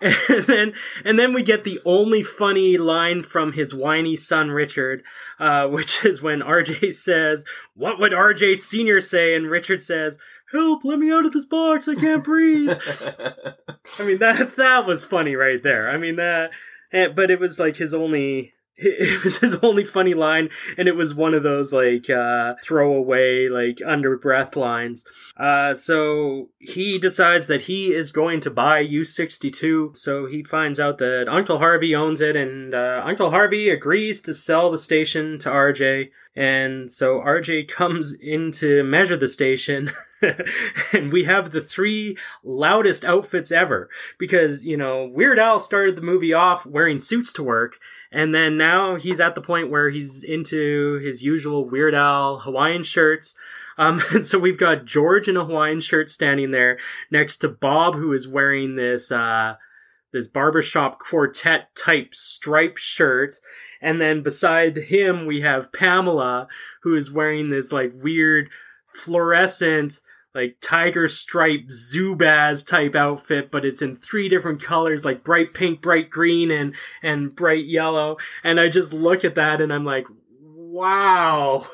[0.02, 0.74] And then,
[1.06, 5.02] and then we get the only funny line from his whiny son Richard,
[5.40, 10.20] uh, which is when RJ says, "What would RJ Senior say?" And Richard says,
[10.54, 12.70] help, let me out of this box, I can't breathe.
[14.00, 15.90] I mean, that, that was funny right there.
[15.90, 16.52] I mean, that,
[16.92, 21.14] but it was like his only, it was his only funny line, and it was
[21.14, 25.06] one of those like uh, throwaway, like under breath lines.
[25.38, 29.98] Uh, so he decides that he is going to buy U62.
[29.98, 34.34] So he finds out that Uncle Harvey owns it, and uh, Uncle Harvey agrees to
[34.34, 36.10] sell the station to RJ.
[36.36, 39.92] And so RJ comes in to measure the station.
[40.94, 46.02] and we have the three loudest outfits ever because, you know, Weird Al started the
[46.02, 47.76] movie off wearing suits to work.
[48.12, 52.84] And then now he's at the point where he's into his usual Weird Al Hawaiian
[52.84, 53.38] shirts.
[53.78, 56.80] Um, so we've got George in a Hawaiian shirt standing there
[57.12, 59.56] next to Bob, who is wearing this, uh,
[60.12, 63.36] this barbershop quartet type striped shirt.
[63.84, 66.48] And then beside him, we have Pamela,
[66.82, 68.50] who is wearing this like weird
[68.96, 70.00] fluorescent
[70.36, 75.82] like tiger stripe Zubaz type outfit, but it's in three different colors, like bright pink,
[75.82, 76.74] bright green, and
[77.04, 78.18] and bright yellow.
[78.44, 80.06] And I just look at that and I'm like,
[80.40, 81.68] wow,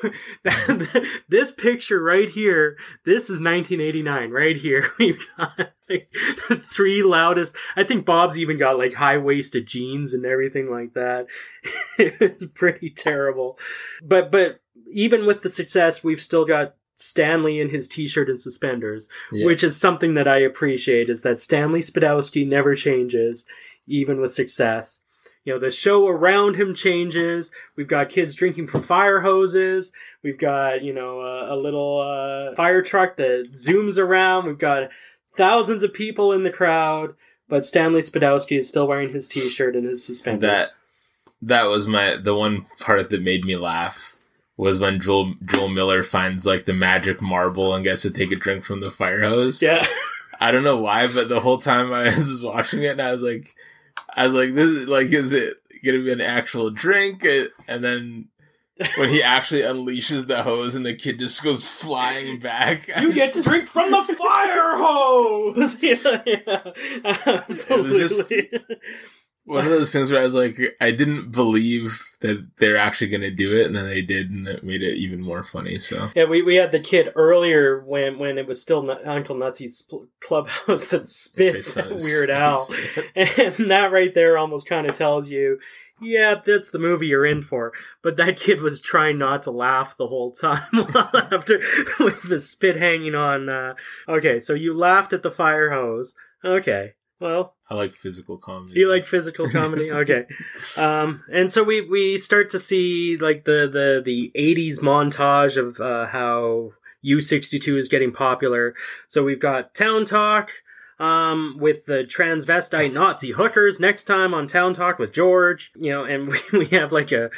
[1.28, 4.90] this picture right here, this is 1989 right here.
[4.98, 6.10] We've got like
[6.48, 7.56] the three loudest.
[7.76, 11.26] I think Bob's even got like high waisted jeans and everything like that.
[11.98, 13.58] it's pretty terrible,
[14.02, 14.60] but but
[14.92, 19.46] even with the success, we've still got Stanley in his t-shirt and suspenders, yeah.
[19.46, 23.46] which is something that I appreciate is that Stanley Spadowski never changes,
[23.86, 25.00] even with success.
[25.44, 27.50] You know, the show around him changes.
[27.74, 29.92] We've got kids drinking from fire hoses.
[30.22, 34.46] We've got, you know, a, a little uh, fire truck that zooms around.
[34.46, 34.90] We've got
[35.40, 37.14] thousands of people in the crowd,
[37.48, 40.42] but Stanley Spadowski is still wearing his t-shirt and his suspenders.
[40.42, 40.70] That
[41.40, 44.16] that was my the one part that made me laugh
[44.58, 48.36] was when Joel Joel Miller finds like the magic marble and gets to take a
[48.36, 49.62] drink from the fire hose.
[49.62, 49.86] Yeah.
[50.38, 53.22] I don't know why, but the whole time I was watching it, and I was
[53.22, 53.54] like,
[54.14, 57.24] I was like, this is like, is it gonna be an actual drink?
[57.66, 58.28] And then
[58.96, 62.88] when he actually unleashes the hose and the kid just goes flying back.
[63.00, 65.82] You get to drink from the fire hose.
[65.82, 67.42] yeah, yeah.
[67.48, 68.50] absolutely.
[69.44, 73.22] one of those things where I was like, I didn't believe that they're actually going
[73.22, 75.78] to do it, and then they did, and it made it even more funny.
[75.78, 79.36] So Yeah, we, we had the kid earlier when, when it was still Nut- Uncle
[79.36, 82.64] Nutsy's pl- clubhouse that spits at Weird Al.
[83.16, 85.58] And that right there almost kind of tells you,
[86.00, 87.72] yeah, that's the movie you're in for.
[88.02, 91.60] But that kid was trying not to laugh the whole time after
[91.98, 93.48] with the spit hanging on.
[93.48, 93.74] Uh,
[94.08, 96.16] okay, so you laughed at the fire hose.
[96.44, 98.80] Okay, well, I like physical comedy.
[98.80, 99.84] you like physical comedy?
[99.92, 100.24] Okay.
[100.78, 105.78] Um, and so we, we start to see like the, the, the 80s montage of
[105.80, 106.70] uh, how
[107.04, 108.74] U62 is getting popular.
[109.08, 110.50] So we've got Town Talk
[111.00, 116.04] um, with the transvestite Nazi hookers next time on Town Talk with George, you know,
[116.04, 117.30] and we, we have like a,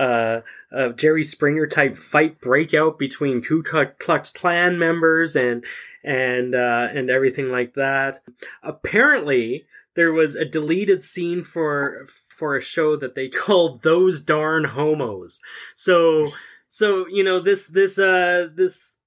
[0.00, 5.64] uh, a Jerry Springer type fight breakout between Ku Klux Klan members and,
[6.04, 8.22] and, uh, and everything like that.
[8.62, 9.66] Apparently,
[9.96, 12.06] there was a deleted scene for
[12.36, 15.40] for a show that they called those darn homos
[15.74, 16.28] so
[16.68, 18.97] so you know this this uh this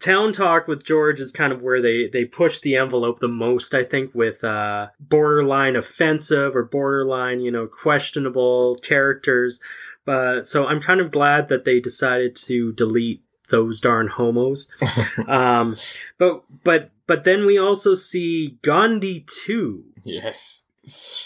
[0.00, 3.74] town talk with george is kind of where they they push the envelope the most
[3.74, 9.60] i think with uh borderline offensive or borderline you know questionable characters
[10.04, 14.68] but so i'm kind of glad that they decided to delete those darn homos
[15.28, 15.74] um
[16.18, 20.64] but but but then we also see gandhi 2 yes.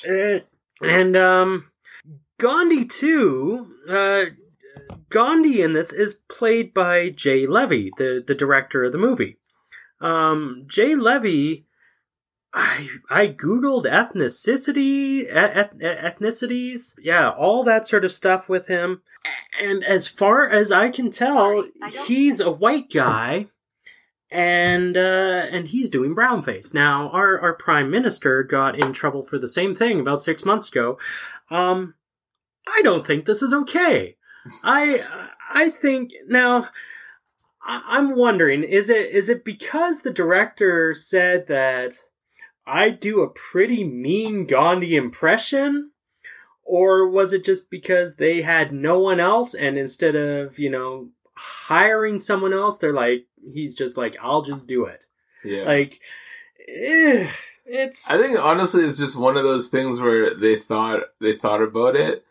[0.09, 0.39] uh,
[0.81, 1.67] and um,
[2.43, 3.69] Gandhi too.
[3.89, 4.25] Uh,
[5.13, 9.39] Gandhi in this is played by Jay Levey, the the director of the movie.
[10.01, 11.67] Um, Jay Levey.
[12.55, 19.01] I I googled ethnicity, e- eth- ethnicities, yeah, all that sort of stuff with him.
[19.59, 23.47] And as far as I can tell, I he's a white guy
[24.33, 27.11] and uh, and he's doing brownface now.
[27.11, 30.99] Our our prime minister got in trouble for the same thing about six months ago.
[31.51, 31.95] Um,
[32.67, 34.17] I don't think this is okay.
[34.65, 35.01] I
[35.53, 36.69] I think now.
[37.65, 41.95] I'm wondering is it is it because the director said that
[42.67, 45.93] I do a pretty mean Gandhi impression?
[46.65, 51.09] Or was it just because they had no one else and instead of, you know,
[51.35, 55.05] hiring someone else, they're like, he's just like, I'll just do it.
[55.45, 55.65] Yeah.
[55.65, 56.01] Like,
[56.69, 57.29] eh,
[57.67, 58.09] it's.
[58.11, 61.97] I think honestly, it's just one of those things where they thought they thought about
[61.97, 62.25] it,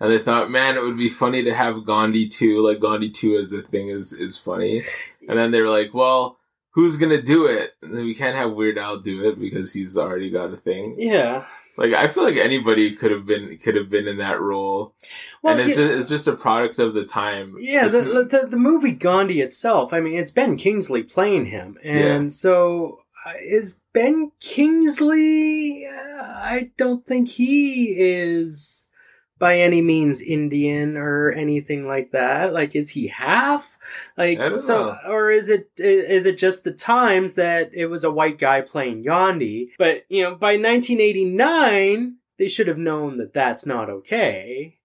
[0.00, 3.36] and they thought, man, it would be funny to have Gandhi two, like Gandhi two
[3.36, 4.84] as the thing is is funny,
[5.28, 6.38] and then they were like, well,
[6.70, 7.72] who's gonna do it?
[7.82, 10.96] And we can't have Weird Al do it because he's already got a thing.
[10.98, 11.44] yeah.
[11.78, 14.94] Like I feel like anybody could have been could have been in that role,
[15.42, 17.54] Well, and it's yeah, just it's just a product of the time.
[17.60, 21.76] yeah the, the, the movie Gandhi itself, I mean, it's Ben Kingsley playing him.
[21.84, 22.28] And Yeah.
[22.28, 25.86] so uh, is Ben Kingsley.
[25.86, 28.90] Uh, I don't think he is
[29.38, 32.52] by any means Indian or anything like that.
[32.52, 33.68] Like, is he half?
[34.16, 34.98] Like, so, know.
[35.08, 39.04] or is it is it just the times that it was a white guy playing
[39.04, 39.72] Gandhi?
[39.78, 44.78] But you know, by 1989, they should have known that that's not okay.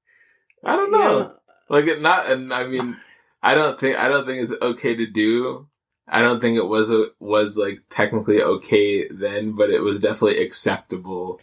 [0.63, 1.35] I don't know.
[1.69, 2.97] Like it not, and I mean,
[3.41, 5.67] I don't think I don't think it's okay to do.
[6.07, 10.43] I don't think it was a, was like technically okay then, but it was definitely
[10.43, 11.39] acceptable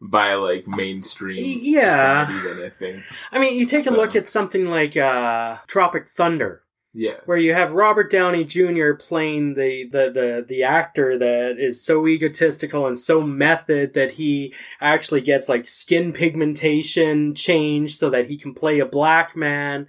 [0.00, 2.26] by like mainstream yeah.
[2.26, 2.48] society.
[2.48, 6.62] Then I think, I mean, you take a look at something like uh, Tropic Thunder.
[6.92, 8.92] yeah, where you have Robert Downey Jr.
[8.94, 14.54] playing the, the, the, the actor that is so egotistical and so method that he
[14.80, 19.86] actually gets like skin pigmentation changed so that he can play a black man.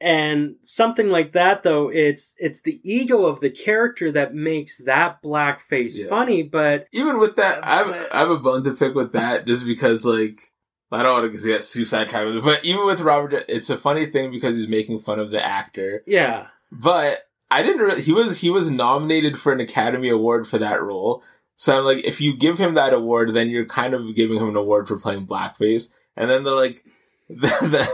[0.00, 5.22] And something like that though, it's it's the ego of the character that makes that
[5.22, 6.08] blackface Yeah.
[6.08, 9.12] funny, but even with that, I have, But- I have a bone to pick with
[9.12, 10.52] that just because like.
[10.92, 13.76] I don't want to get suicide tracked, with it, but even with Robert, it's a
[13.76, 16.04] funny thing because he's making fun of the actor.
[16.06, 16.46] yeah.
[16.70, 17.82] But I didn't.
[17.82, 21.24] Re- he was he was nominated for an Academy Award for that role.
[21.56, 24.50] So I'm like, if you give him that award, then you're kind of giving him
[24.50, 25.92] an award for playing blackface.
[26.16, 26.84] And then the like,
[27.28, 27.88] the the,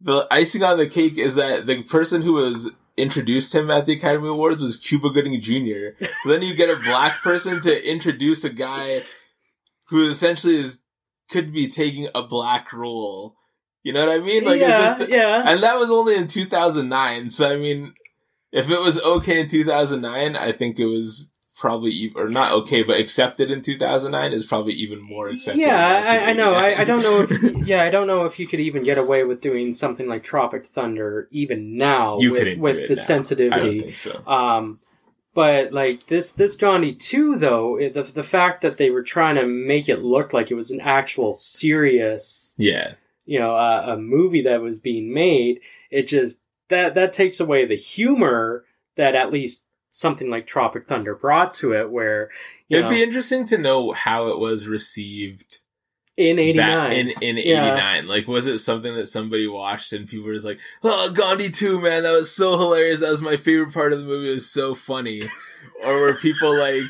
[0.00, 3.94] the icing on the cake is that the person who was introduced him at the
[3.94, 6.04] Academy Awards was Cuba Gooding Jr.
[6.22, 9.04] So then you get a black person to introduce a guy
[9.88, 10.82] who essentially is
[11.30, 13.36] could be taking a black role.
[13.82, 14.44] You know what I mean?
[14.44, 15.44] Like yeah, it's just yeah.
[15.46, 17.30] and that was only in 2009.
[17.30, 17.94] So I mean,
[18.52, 21.30] if it was okay in 2009, I think it was
[21.60, 25.60] probably or not okay, but accepted in 2009 is probably even more accepted.
[25.60, 26.54] Yeah, I, I know.
[26.54, 27.26] I, I don't know.
[27.28, 30.24] If, yeah, I don't know if you could even get away with doing something like
[30.24, 33.02] Tropic Thunder even now You with, with it the now.
[33.02, 33.92] Sensitivity.
[33.92, 34.26] so.
[34.26, 34.80] Um,
[35.34, 39.46] But like this, this Gandhi two though, the the fact that they were trying to
[39.46, 42.94] make it look like it was an actual serious, Yeah.
[43.26, 47.64] you know, uh, a movie that was being made, it just that that takes away
[47.64, 48.64] the humor
[48.96, 52.30] that at least something like Tropic Thunder brought to it, where
[52.68, 55.58] you It'd know, be interesting to know how it was received
[56.16, 56.92] in '89.
[56.92, 57.72] in in Yeah.
[57.74, 58.06] '89.
[58.08, 61.80] Like, was it something that somebody watched and people were just like, "Oh, Gandhi 2,
[61.80, 63.00] man, that was so hilarious.
[63.00, 64.30] That was my favorite part of the movie.
[64.30, 65.22] It was so funny."
[65.84, 66.82] or were people like,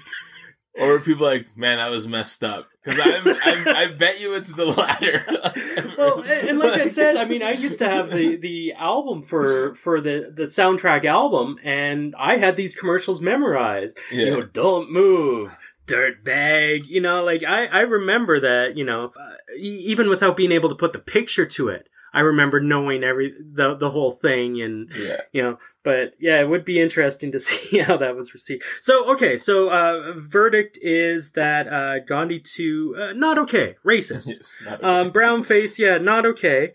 [0.80, 2.68] or were people like, "Man, that was messed up"?
[2.82, 5.24] Because I'm, I'm, I bet you it's the latter.
[5.98, 9.22] well, and, and like I said, I mean, I used to have the the album
[9.22, 13.96] for for the the soundtrack album, and I had these commercials memorized.
[14.10, 14.24] yeah.
[14.24, 15.54] You know, don't move,
[15.86, 16.86] dirt bag.
[16.86, 18.76] You know, like I I remember that.
[18.76, 19.12] You know,
[19.58, 23.74] even without being able to put the picture to it, I remember knowing every the
[23.74, 25.20] the whole thing and yeah.
[25.32, 29.10] you know but yeah it would be interesting to see how that was received so
[29.12, 34.84] okay so uh verdict is that uh gandhi 2 uh, not okay racist Yes, not
[34.84, 36.72] um brown face yeah not okay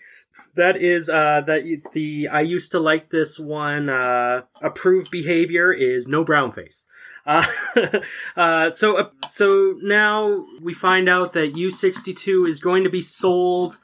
[0.55, 1.63] that is uh that
[1.93, 6.85] the i used to like this one uh approved behavior is no brown face
[7.25, 7.45] uh,
[8.37, 13.79] uh, so, uh, so now we find out that U62 is going to be sold.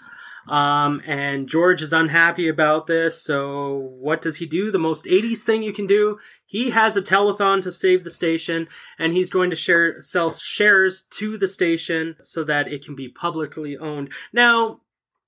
[0.48, 3.22] Um, and George is unhappy about this.
[3.22, 4.72] So what does he do?
[4.72, 6.18] The most 80s thing you can do.
[6.46, 8.68] He has a telethon to save the station
[9.00, 13.08] and he's going to share, sell shares to the station so that it can be
[13.08, 14.10] publicly owned.
[14.34, 14.82] Now,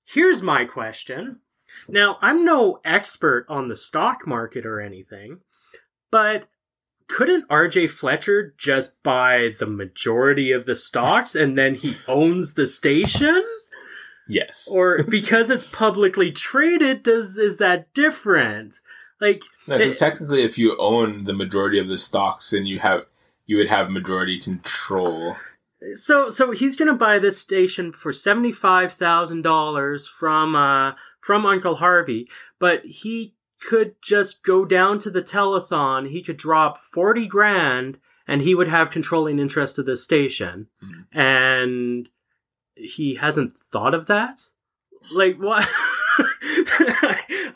[0.04, 1.40] here's my question.
[1.88, 5.40] Now, I'm no expert on the stock market or anything,
[6.10, 6.48] but
[7.08, 12.66] couldn't RJ Fletcher just buy the majority of the stocks and then he owns the
[12.66, 13.42] station?
[14.28, 14.68] Yes.
[14.72, 18.76] Or because it's publicly traded, does is that different?
[19.20, 23.06] Like No, technically, if you own the majority of the stocks, then you have
[23.46, 25.36] you would have majority control.
[25.94, 31.46] so so he's gonna buy this station for seventy five thousand dollars from uh from
[31.46, 37.26] Uncle Harvey, but he could just go down to the telethon, he could drop forty
[37.26, 40.66] grand and he would have controlling interest of the station.
[40.82, 41.04] Mhm.
[41.12, 42.08] And
[42.76, 44.42] he hasn't thought of that?
[45.12, 45.68] Like what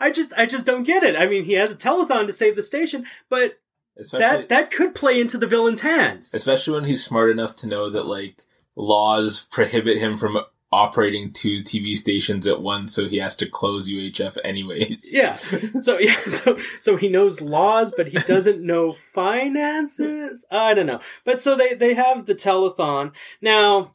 [0.01, 1.17] I just I just don't get it.
[1.17, 3.59] I mean he has a telethon to save the station, but
[3.97, 6.33] Especially, that that could play into the villain's hands.
[6.35, 8.43] especially when he's smart enough to know that like
[8.77, 10.39] laws prohibit him from
[10.71, 15.15] operating two TV stations at once, so he has to close UHF anyways.
[15.15, 15.33] Yeah.
[15.33, 20.47] So yeah, so so he knows laws, but he doesn't know finances.
[20.51, 21.01] I don't know.
[21.25, 23.95] But so they they have the telethon now.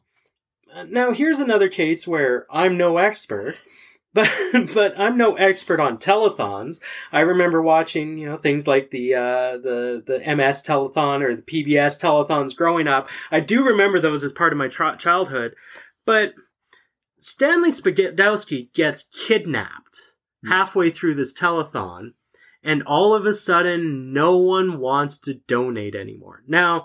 [0.88, 3.56] Now here's another case where I'm no expert,
[4.14, 4.30] but
[4.74, 6.80] but I'm no expert on telethons.
[7.12, 11.42] I remember watching you know things like the uh, the the MS telethon or the
[11.42, 13.08] PBS telethons growing up.
[13.30, 15.54] I do remember those as part of my childhood,
[16.04, 16.34] but
[17.18, 20.14] Stanley Spaghetti gets kidnapped
[20.46, 22.12] halfway through this telethon,
[22.62, 26.42] and all of a sudden, no one wants to donate anymore.
[26.46, 26.84] Now,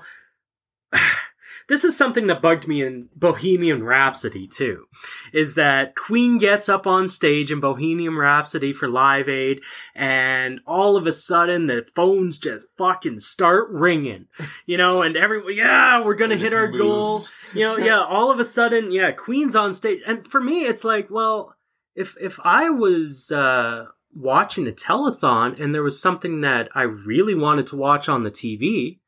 [1.70, 4.86] this is something that bugged me in Bohemian Rhapsody too,
[5.34, 9.61] is that Queen gets up on stage in Bohemian Rhapsody for Live Aid,
[9.95, 14.26] and all of a sudden the phones just fucking start ringing,
[14.65, 16.80] you know, and everyone, yeah, we're gonna hit our moved.
[16.82, 20.61] goal, you know, yeah, all of a sudden, yeah, Queen's on stage, and for me,
[20.61, 21.55] it's like, well,
[21.95, 27.36] if if I was uh, watching a telethon and there was something that I really
[27.36, 28.99] wanted to watch on the TV,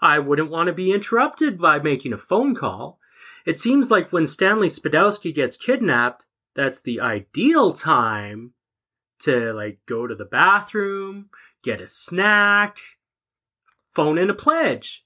[0.00, 2.98] I wouldn't want to be interrupted by making a phone call.
[3.46, 6.24] It seems like when Stanley Spadowski gets kidnapped,
[6.54, 8.52] that's the ideal time
[9.20, 11.30] to like go to the bathroom,
[11.64, 12.76] get a snack,
[13.94, 15.04] phone in a pledge.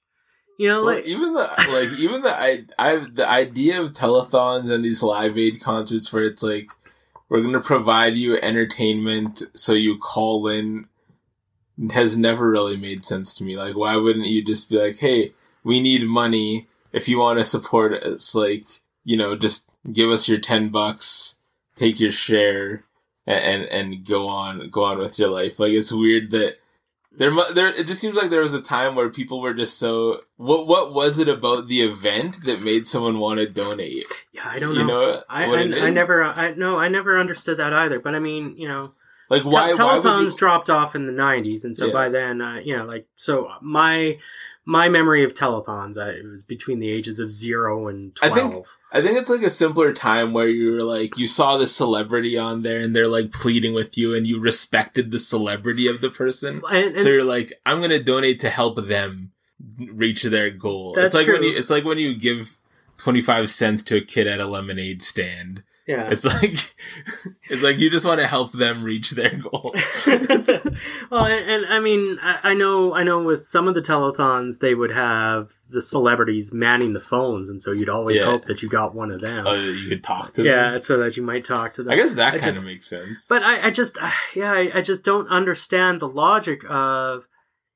[0.59, 4.71] You know, Well, like even the like even the I I the idea of telethons
[4.71, 6.71] and these live aid concerts where it's like
[7.29, 10.87] we're gonna provide you entertainment so you call in
[11.93, 13.57] has never really made sense to me.
[13.57, 15.33] Like why wouldn't you just be like, Hey,
[15.65, 16.69] we need money.
[16.93, 18.67] If you want to support us, like,
[19.05, 21.37] you know, just give us your ten bucks,
[21.75, 22.85] take your share
[23.27, 25.59] and, and and go on go on with your life.
[25.59, 26.57] Like it's weird that
[27.17, 27.69] there, there.
[27.69, 30.23] It just seems like there was a time where people were just so.
[30.37, 34.07] What, what was it about the event that made someone want to donate?
[34.33, 34.81] yeah, I don't know.
[34.81, 38.01] You know I, I, I never, I no, I never understood that either.
[38.01, 38.93] But I mean, you know,
[39.33, 39.73] like Te- why?
[39.75, 41.93] why would telethons you, dropped off in the 90s and so Yeah.
[41.93, 44.19] by then uh, you know like so my
[44.65, 48.55] my memory of telethons uh, it was between the ages of 0 and I think-
[48.95, 52.37] I think it's like a simpler time where you were like you saw the celebrity
[52.37, 56.11] on there and they're like pleading with you and you respected the celebrity of the
[56.11, 56.61] person.
[56.71, 59.33] and, and, so you're like, I'm gonna donate to help them
[59.79, 60.93] reach their goal.
[60.95, 62.59] That's it's like when you it's like when you give
[62.99, 65.63] 25 cents to a kid at a lemonade stand.
[65.87, 66.09] Yeah.
[66.11, 66.53] It's like
[67.51, 69.75] it's like you just want to help them reach their goal.
[71.11, 74.59] well, and, and I mean, I, I know, I know, with some of the telethons,
[74.61, 78.27] they would have the celebrities manning the phones, and so you'd always Yeah.
[78.27, 79.47] hope that you got one of them.
[79.47, 80.83] uh, you could talk to yeah, them.
[80.83, 81.93] so that you might talk to them.
[81.93, 83.27] I guess that kind of makes sense.
[83.27, 83.99] But I, I just,
[84.37, 87.25] yeah, I, I just don't understand the logic of,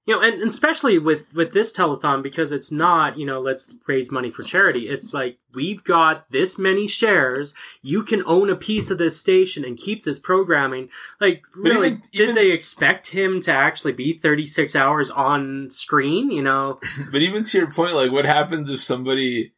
[0.06, 3.74] you know, and, and especially with with this telethon because it's not, you know, let's
[3.86, 4.86] raise money for charity.
[4.86, 7.54] It's like we've got this many shares.
[7.82, 10.90] You can own a piece of this station and keep this programming.
[11.20, 15.10] Like, But really, even- did even- they expect him to actually be thirty six hours
[15.10, 16.30] on screen?
[16.30, 16.78] You know,
[17.10, 19.52] But even to your point, like, what happens if somebody,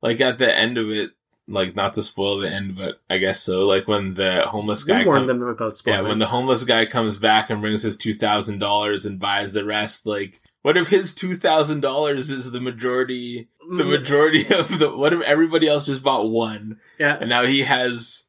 [0.00, 1.10] like, at the end of it,
[1.48, 5.04] like, not to spoil the end, but I guess so, like, when the homeless guy
[5.04, 5.96] warned comes, them about spoilers.
[6.02, 9.52] yeah, when the homeless guy comes back and brings his two thousand dollars and buys
[9.52, 14.40] the rest, like, what if his two thousand dollars is the majority, the Mm, majority
[14.54, 14.94] of the?
[14.96, 17.16] What if everybody else just bought one, yeah.
[17.20, 18.24] and now he has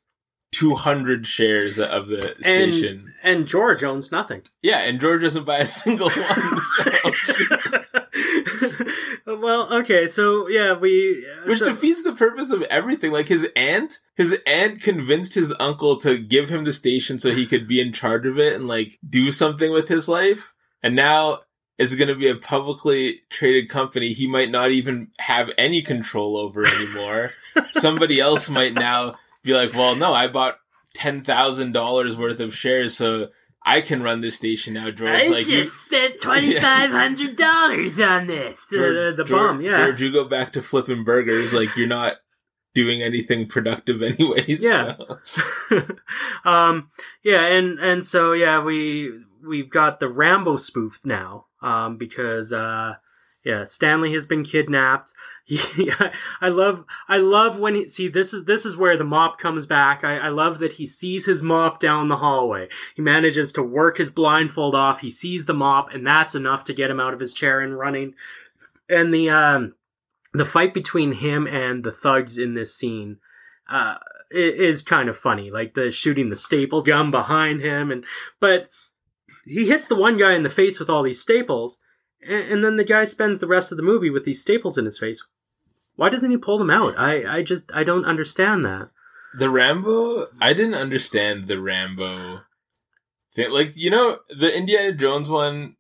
[0.52, 3.14] two hundred shares of the station?
[3.24, 4.42] And George owns nothing.
[4.62, 6.60] yeah, and George doesn't buy a single one.
[6.60, 6.92] So.
[9.26, 13.12] well, okay, so yeah, we uh, Which so- defeats the purpose of everything.
[13.12, 17.46] Like his aunt, his aunt convinced his uncle to give him the station so he
[17.48, 20.54] could be in charge of it and like do something with his life.
[20.82, 21.40] And now
[21.78, 26.38] it's going to be a publicly traded company he might not even have any control
[26.38, 27.32] over anymore.
[27.72, 30.60] Somebody else might now be like, well, no, I bought
[30.98, 33.30] $10,000 worth of shares so
[33.66, 35.30] I can run this station now, George.
[35.30, 38.66] like you, spent twenty five hundred dollars on this.
[38.72, 39.78] George, the George- bum, yeah.
[39.78, 41.54] George, you go back to flipping burgers.
[41.54, 42.18] Like you're not
[42.74, 44.64] doing anything productive, anyways.
[44.64, 44.96] Yeah.
[45.24, 45.44] so.
[46.46, 46.90] um,
[47.24, 49.12] yeah, and and so yeah, we
[49.48, 52.94] we've got the Rambo spoof now, um, because uh,
[53.46, 55.12] yeah, Stanley has been kidnapped.
[56.42, 59.68] I love, I love when he see this is this is where the mop comes
[59.68, 60.04] back.
[60.04, 62.70] I, I love that he sees his mop down the hallway.
[62.96, 65.02] He manages to work his blindfold off.
[65.02, 67.78] He sees the mop, and that's enough to get him out of his chair and
[67.78, 68.14] running.
[68.88, 69.76] And the um,
[70.34, 73.18] the fight between him and the thugs in this scene
[73.70, 73.96] uh,
[74.32, 75.52] is kind of funny.
[75.52, 78.06] Like the shooting the staple gun behind him, and
[78.40, 78.70] but
[79.46, 81.82] he hits the one guy in the face with all these staples,
[82.26, 84.98] and then the guy spends the rest of the movie with these staples in his
[84.98, 85.22] face.
[85.96, 86.98] Why doesn't he pull them out?
[86.98, 88.90] I, I just I don't understand that.
[89.38, 92.42] the Rambo, I didn't understand the Rambo
[93.36, 93.52] thing.
[93.52, 95.76] Like you know, the Indiana Jones one,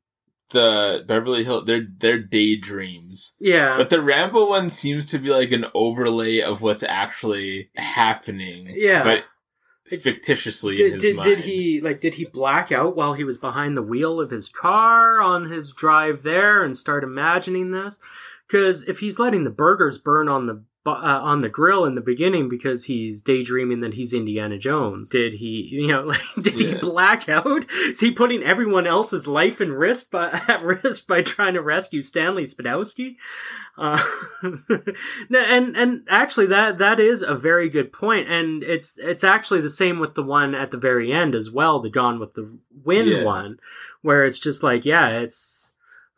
[0.52, 3.34] the Beverly Hill, they're they're daydreams.
[3.40, 8.72] Yeah, But the Rambo one seems to be like an overlay of what's actually happening.
[8.76, 9.04] Yeah.
[9.04, 9.24] But
[9.92, 11.28] It- fictitiously in did, his did, mind.
[11.30, 14.48] did he like did he black out while he was behind the wheel of his
[14.50, 18.00] car on his drive there and start imagining this
[18.48, 22.02] because if he's letting the burgers burn on the uh, on the grill in the
[22.02, 26.72] beginning because he's daydreaming that he's Indiana Jones did he you know like did he
[26.72, 26.80] Yeah.
[26.80, 31.54] black out is he putting everyone else's life in risk by, at risk by trying
[31.54, 33.16] to rescue Stanley Spadowski
[33.78, 34.04] uh,
[34.44, 39.70] and and actually that that is a very good point, and it's it's actually the
[39.70, 43.08] same with the one at the very end as well, the Gone with the Wind
[43.10, 43.24] Yeah.
[43.24, 43.58] one,
[44.02, 45.63] where it's just like yeah, it's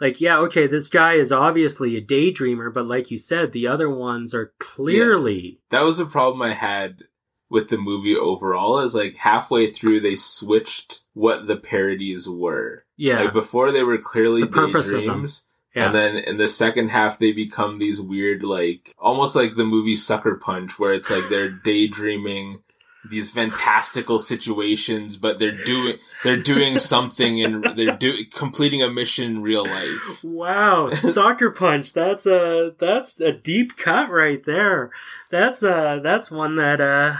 [0.01, 3.89] like yeah, okay, this guy is obviously a daydreamer, but like you said, the other
[3.89, 7.03] ones are clearly that was a problem I had
[7.49, 8.79] with the movie overall.
[8.79, 12.85] Is like halfway through they switched what the parodies were.
[12.97, 15.01] yeah, Like before they were clearly The purpose of them.
[15.01, 15.45] daydreams.
[15.75, 15.85] yeah.
[15.85, 19.95] And then in the second half they become these weird like almost like the movie
[19.95, 22.63] Sucker Punch where it's like they're daydreaming
[23.09, 29.25] these fantastical situations but they're doing they're doing something and they're do completing a mission
[29.25, 30.23] in real life.
[30.23, 31.93] Wow, Sucker Punch.
[31.93, 34.91] That's a that's a deep cut right there.
[35.31, 37.17] That's uh that's one that uh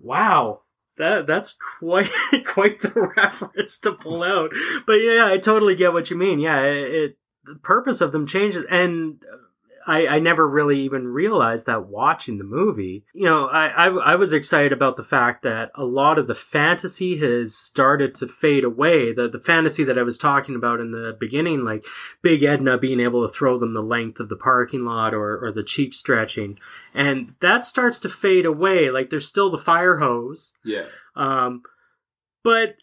[0.00, 0.60] wow.
[0.98, 2.10] That that's quite
[2.46, 4.50] quite the reference to pull out.
[4.86, 6.38] But yeah, I totally get what you mean.
[6.38, 9.20] Yeah, it, it the purpose of them changes and
[9.86, 13.04] I, I never really even realized that watching the movie.
[13.12, 16.34] You know, I, I I was excited about the fact that a lot of the
[16.34, 19.12] fantasy has started to fade away.
[19.12, 21.84] The the fantasy that I was talking about in the beginning, like
[22.22, 25.52] Big Edna being able to throw them the length of the parking lot or, or
[25.52, 26.58] the cheap stretching.
[26.94, 28.90] And that starts to fade away.
[28.90, 30.54] Like there's still the fire hose.
[30.64, 30.86] Yeah.
[31.16, 31.62] Um,
[32.44, 32.76] but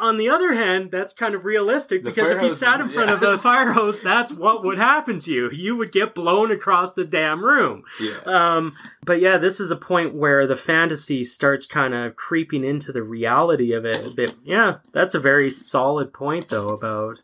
[0.00, 3.08] on the other hand, that's kind of realistic The because if you sat in front
[3.08, 3.14] yeah.
[3.14, 5.50] of the fire hose, that's what would happen to you.
[5.50, 7.82] You would get blown across the damn room.
[8.00, 8.18] Yeah.
[8.26, 8.74] Um,
[9.04, 13.02] but yeah, this is a point where the fantasy starts kind of creeping into the
[13.02, 14.34] reality of it a bit.
[14.44, 17.18] Yeah, that's a very solid point though about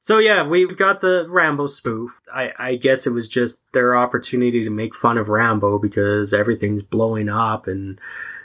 [0.00, 2.20] So yeah, we've got the Rambo spoof.
[2.32, 6.82] I, I guess it was just their opportunity to make fun of Rambo because everything's
[6.82, 7.98] blowing up and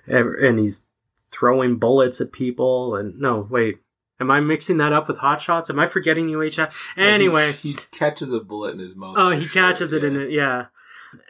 [0.07, 0.86] and he's
[1.32, 2.96] throwing bullets at people.
[2.96, 3.78] And no, wait,
[4.20, 5.70] am I mixing that up with Hot Shots?
[5.70, 6.72] Am I forgetting UHF?
[6.98, 9.16] Anyway, he, he catches a bullet in his mouth.
[9.18, 9.98] Oh, he sure, catches yeah.
[9.98, 10.32] it in it.
[10.32, 10.66] Yeah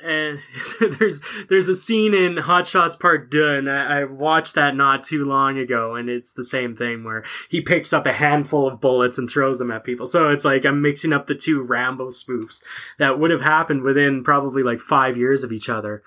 [0.04, 0.39] and
[1.00, 5.04] there's there's a scene in Hot Shots Part Deux, and I, I, watched that not
[5.04, 8.82] too long ago, and it's the same thing where he picks up a handful of
[8.82, 10.08] bullets and throws them at people.
[10.08, 12.62] So it's like I'm mixing up the two Rambo spoofs
[12.97, 16.04] that would have happened within probably like five years of each other.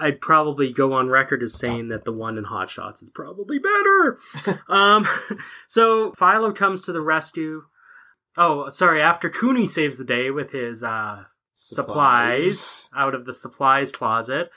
[0.00, 3.58] I'd probably go on record as saying that the one in Hot Shots is probably
[3.58, 4.18] better.
[4.68, 5.06] um,
[5.68, 7.62] so Philo comes to the rescue.
[8.36, 9.02] Oh, sorry.
[9.02, 12.60] After Cooney saves the day with his uh, supplies.
[12.60, 14.50] supplies out of the supplies closet.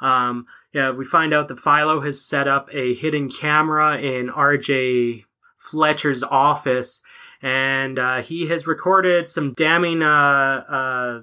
[0.00, 5.24] Um, yeah, we find out that Philo has set up a hidden camera in RJ
[5.56, 7.02] Fletcher's office,
[7.42, 11.20] and uh, he has recorded some damning uh, uh,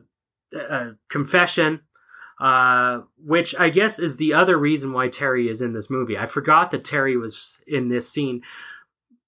[0.57, 1.81] uh, confession,
[2.39, 6.17] uh, which I guess is the other reason why Terry is in this movie.
[6.17, 8.41] I forgot that Terry was in this scene.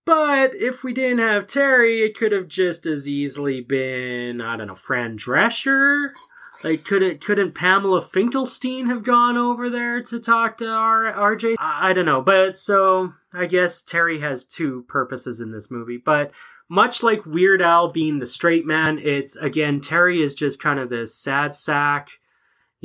[0.06, 4.68] But if we didn't have Terry, it could have just as easily been, I don't
[4.68, 6.12] know, Fran Drescher.
[6.64, 11.56] Like, could it, couldn't Pamela Finkelstein have gone over there to talk to our RJ?
[11.60, 12.22] I, I don't know.
[12.22, 16.02] But so, I guess Terry has two purposes in this movie.
[16.04, 16.32] But
[16.70, 20.90] much like Weird Al being the straight man, it's, again, Terry is just kind of
[20.90, 22.08] this sad sack.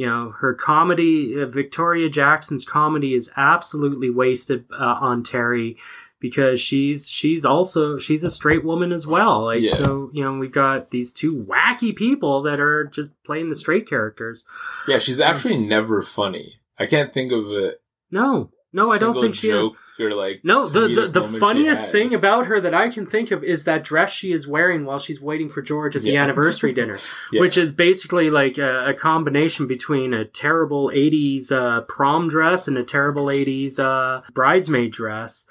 [0.02, 5.76] You know, her comedy, uh, Victoria Jackson's comedy is absolutely wasted uh, on Terry
[6.18, 9.44] because she's she's also she's a straight woman as well.
[9.44, 9.74] Like yeah.
[9.74, 13.88] so, you know, we've got these two wacky people that are just playing the straight
[13.88, 14.44] characters.
[14.88, 16.56] Yeah, she's actually never funny.
[16.80, 17.80] I can't think of it.
[18.10, 19.70] No, no, I don't think she is.
[20.02, 20.68] Or like no.
[20.68, 24.12] The the, the funniest thing about her that I can think of is that dress
[24.12, 26.98] she is wearing while she's waiting for George at the anniversary dinner,
[27.32, 27.40] yeah.
[27.40, 32.76] which is basically like a, a, combination between a terrible '80s uh, prom dress and
[32.76, 35.46] a terrible '80s uh, bridesmaid dress.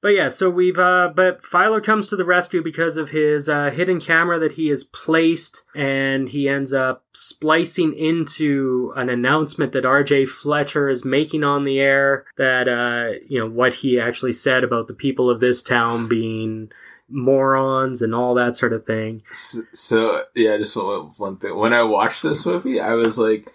[0.00, 3.70] But yeah, so we've uh but Philo comes to the rescue because of his uh,
[3.70, 9.84] hidden camera that he has placed and he ends up splicing into an announcement that
[9.84, 14.62] RJ Fletcher is making on the air that uh you know what he actually said
[14.62, 16.70] about the people of this town being
[17.08, 19.22] morons and all that sort of thing.
[19.32, 21.56] So, so yeah, I just one, one thing.
[21.56, 23.52] When I watched this movie, I was like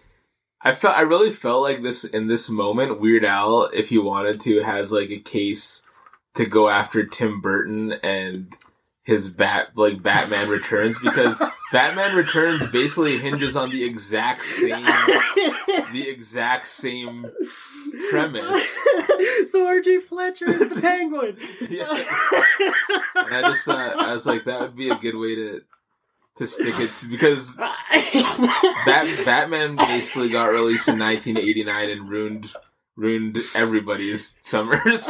[0.61, 4.41] I felt I really felt like this in this moment Weird Al if he wanted
[4.41, 5.83] to has like a case
[6.35, 8.55] to go after Tim Burton and
[9.03, 14.85] his bat like Batman Returns because Batman Returns basically hinges on the exact same
[15.91, 17.29] the exact same
[18.09, 18.75] premise.
[19.49, 21.37] so RJ Fletcher is the penguin.
[21.69, 21.89] yeah.
[23.15, 25.61] And I just thought I was like that would be a good way to
[26.37, 32.53] to stick it to, because that Batman basically got released in 1989 and ruined
[32.95, 35.09] ruined everybody's summers.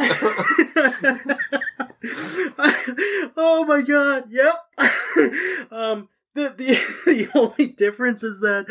[3.36, 4.24] oh my god!
[4.30, 4.56] Yep.
[5.72, 8.66] um, the the the only difference is that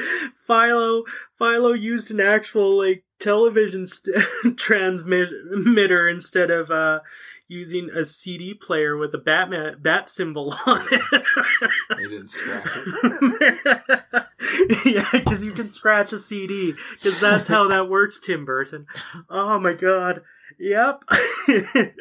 [0.45, 1.03] Philo
[1.37, 6.99] Philo used an actual like television st- transmitter instead of uh
[7.47, 11.23] using a CD player with a Batman bat symbol on it.
[11.89, 14.25] they didn't scratch it.
[14.85, 16.73] yeah, because you can scratch a CD.
[16.91, 18.85] Because that's how that works, Tim Burton.
[19.29, 20.21] Oh my god.
[20.59, 21.03] Yep.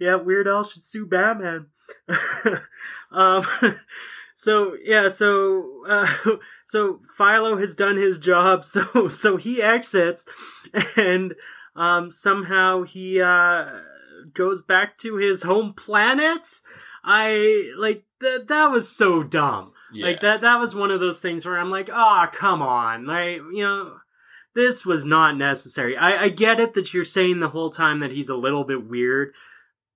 [0.00, 1.66] yeah, Weird Al should sue Batman.
[3.12, 3.46] um,
[4.34, 6.12] so yeah, so uh,
[6.64, 8.64] so Philo has done his job.
[8.64, 10.26] So so he exits,
[10.96, 11.34] and
[11.76, 13.66] um, somehow he uh
[14.34, 16.46] goes back to his home planet.
[17.04, 18.48] I like that.
[18.48, 19.72] That was so dumb.
[19.92, 20.06] Yeah.
[20.06, 20.40] Like that.
[20.40, 23.06] That was one of those things where I'm like, ah, oh, come on.
[23.06, 23.96] Like you know,
[24.54, 25.96] this was not necessary.
[25.96, 28.88] I, I get it that you're saying the whole time that he's a little bit
[28.88, 29.32] weird,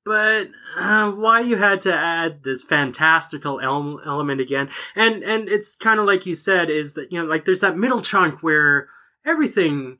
[0.05, 4.68] but uh, why you had to add this fantastical ele- element again?
[4.95, 7.76] And and it's kind of like you said, is that you know, like there's that
[7.76, 8.89] middle chunk where
[9.24, 9.99] everything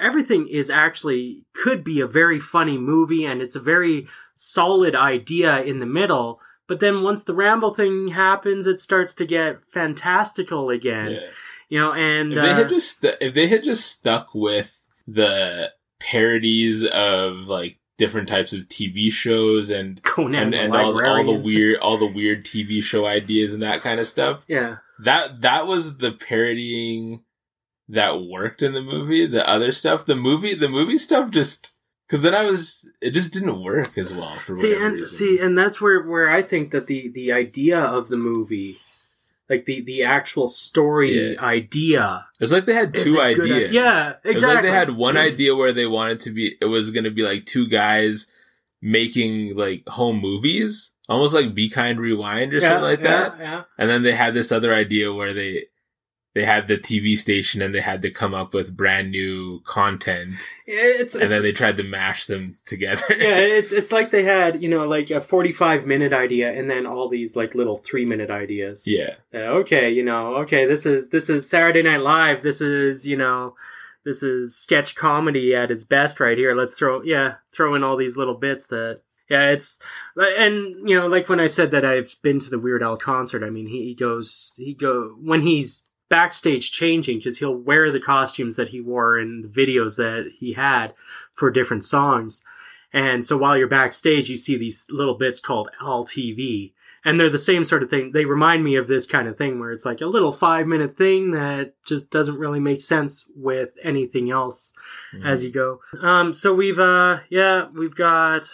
[0.00, 5.62] everything is actually could be a very funny movie and it's a very solid idea
[5.62, 10.70] in the middle but then once the Rambo thing happens it starts to get fantastical
[10.70, 11.20] again yeah.
[11.68, 15.70] you know and if they uh, had just if they had just stuck with the
[16.00, 21.32] parodies of like different types of TV shows and Conan and, and all, all the
[21.32, 24.44] weird all the weird TV show ideas and that kind of stuff.
[24.48, 24.76] Yeah.
[25.00, 27.23] That that was the parodying
[27.88, 29.26] that worked in the movie.
[29.26, 31.74] The other stuff, the movie, the movie stuff just
[32.06, 35.16] Because then I was, it just didn't work as well for see whatever and reason.
[35.18, 38.78] see and that's where where i think that the the idea of the movie
[39.48, 41.40] like the the actual story Yeah.
[41.40, 43.72] idea it was like they had two a good ideas.
[43.72, 46.66] yeah exactly It was like they had one idea where they wanted to be, it
[46.66, 48.26] was going to be like two guys
[48.82, 53.38] making like home movies, almost like Be Kind Rewind or Yeah, something like yeah, that.
[53.38, 55.66] yeah And then they had this other idea where they,
[56.34, 60.36] they had the TV station and they had to come up with brand new content
[60.66, 63.04] it's, and it's then they tried to mash them together.
[63.10, 66.86] yeah it's it's like they had you know like a 45 minute idea and then
[66.86, 69.14] all these like little three minute ideas yeah.
[69.32, 72.42] Uh, okay, you know, okay, this is this is Saturday Night Live.
[72.42, 73.54] This is you know,
[74.04, 76.54] this is sketch comedy at its best right here.
[76.54, 79.80] Let's throw yeah, throw in all these little bits that yeah, it's
[80.16, 83.42] and you know, like when I said that I've been to the Weird Al concert.
[83.42, 88.56] I mean, he goes he go when he's backstage changing because he'll wear the costumes
[88.56, 90.94] that he wore in the videos that he had
[91.34, 92.42] for different songs.
[92.92, 96.72] And so while you're backstage, you see these little bits called Al TV
[97.04, 98.12] and they're the same sort of thing.
[98.12, 100.96] They remind me of this kind of thing where it's like a little five minute
[100.96, 104.72] thing that just doesn't really make sense with anything else
[105.24, 105.80] as you go.
[106.00, 108.44] Um, so we've, uh, yeah, we've got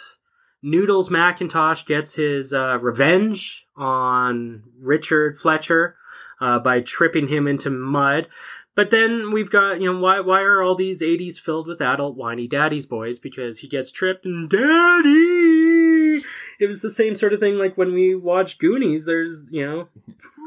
[0.61, 5.95] Noodles Macintosh gets his, uh, revenge on Richard Fletcher,
[6.41, 8.27] uh, by tripping him into mud.
[8.75, 12.15] But then we've got, you know, why why are all these 80s filled with adult
[12.15, 13.19] whiny daddy's boys?
[13.19, 16.21] Because he gets tripped and daddy!
[16.59, 19.05] It was the same sort of thing like when we watch Goonies.
[19.05, 19.87] There's, you know,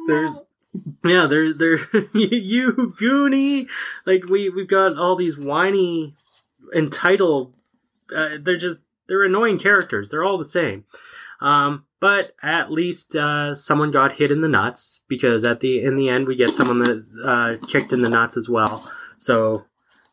[0.07, 0.43] there's,
[1.05, 1.77] yeah, there, there,
[2.15, 3.67] you Goonie!
[4.07, 6.15] Like we, we've got all these whiny,
[6.75, 7.55] entitled,
[8.15, 10.09] uh, they're just, they're annoying characters.
[10.09, 10.85] They're all the same.
[11.41, 15.97] Um, but at least uh, someone got hit in the nuts because at the in
[15.97, 18.91] the end we get someone that uh, kicked in the nuts as well.
[19.17, 19.65] So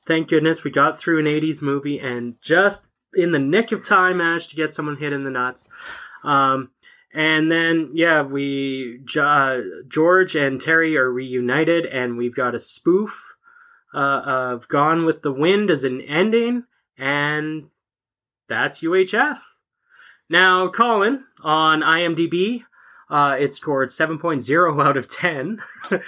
[0.05, 4.17] thank goodness we got through an '80s movie and just in the nick of time
[4.17, 5.69] managed to get someone hit in the nuts.
[6.24, 6.72] Um,
[7.13, 9.57] and then yeah, we uh,
[9.88, 13.36] George and Terry are reunited, and we've got a spoof
[13.93, 16.63] uh, of Gone with the Wind as an ending,
[16.97, 17.69] and
[18.47, 19.39] that's UHF.
[20.32, 22.63] Now, Colin, on IMDb,
[23.09, 25.61] uh, it scored 7.0 out of 10.
[25.91, 25.99] uh,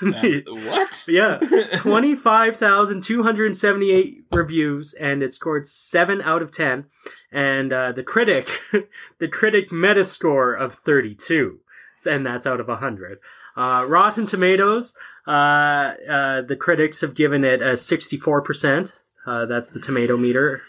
[0.00, 1.04] That- what?
[1.08, 1.38] yeah,
[1.76, 6.86] 25,278 reviews, and it scored 7 out of 10.
[7.30, 8.48] And uh, the critic,
[9.18, 11.58] the critic metascore of 32,
[12.06, 13.18] and that's out of 100.
[13.56, 18.96] Uh, Rotten Tomatoes, uh, uh, the critics have given it a 64%.
[19.26, 20.62] Uh, that's the tomato meter.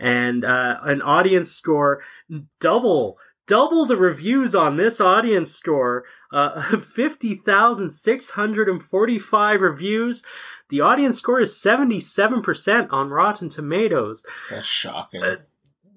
[0.00, 2.02] And uh, an audience score
[2.60, 3.18] double.
[3.46, 6.04] Double the reviews on this audience score.
[6.32, 10.24] Uh, 50,645 reviews.
[10.68, 14.26] The audience score is 77% on rotten tomatoes.
[14.50, 15.22] That's shocking.
[15.22, 15.36] Uh,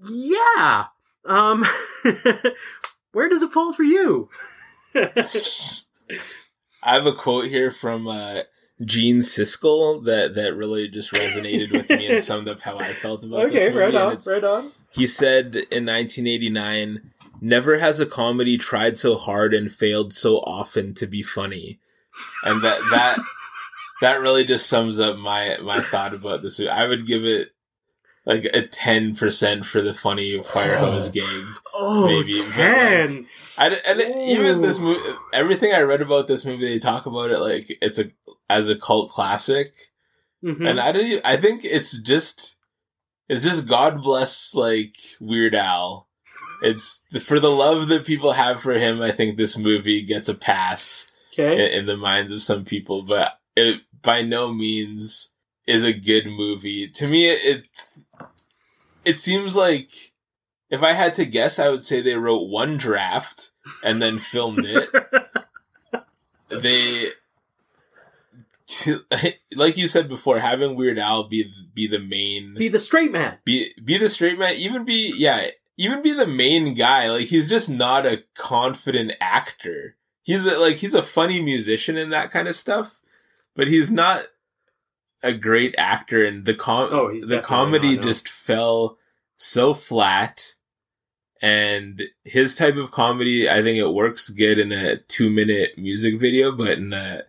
[0.10, 0.86] yeah.
[1.26, 1.66] Um
[3.12, 4.30] where does it fall for you?
[4.96, 5.26] I
[6.84, 8.42] have a quote here from uh,
[8.84, 13.24] Gene Siskel that, that really just resonated with me and summed up how I felt
[13.24, 13.68] about this movie.
[13.68, 19.16] okay right on right on He said in 1989, "Never has a comedy tried so
[19.16, 21.80] hard and failed so often to be funny,"
[22.44, 23.20] and that that
[24.02, 26.60] that really just sums up my my thought about this.
[26.60, 26.70] movie.
[26.70, 27.50] I would give it
[28.26, 31.46] like a ten percent for the funny fire hose gag.
[31.74, 33.28] oh Maybe, but, 10
[33.58, 35.02] I, and it- even this movie,
[35.34, 38.12] everything I read about this movie, they talk about it like it's a
[38.50, 39.74] as a cult classic,
[40.44, 40.70] Mhm.
[40.70, 41.22] and I don't.
[41.24, 42.58] I think it's just
[43.32, 46.10] it's just God bless like Weird Al.
[46.62, 49.02] It's for the love that people have for him.
[49.02, 53.04] I think this movie gets a pass in, okay in the minds of some people,
[53.04, 55.32] but it by no means
[55.66, 56.90] is a good movie.
[56.90, 57.70] To me, it,
[59.06, 60.12] it seems like
[60.70, 63.52] if I had to guess, I would say they wrote one draft
[63.82, 64.90] and then filmed it.
[66.50, 67.12] they
[69.56, 73.38] like you said before, having Weird Al be be the main be the straight man
[73.46, 75.48] be be the straight man, even be yeah,
[75.78, 77.10] even be the main guy.
[77.10, 79.98] Like he's just not a confident actor.
[80.24, 83.02] He's a, like he's a funny musician and that kind of stuff,
[83.56, 84.24] but he's not
[85.24, 86.24] a great actor.
[86.26, 88.08] And the com Oh, he's the comedy not, no.
[88.10, 88.98] just fell
[89.38, 90.56] so flat.
[91.44, 96.20] And his type of comedy, I think it works good in a two minute music
[96.20, 97.24] video, but in a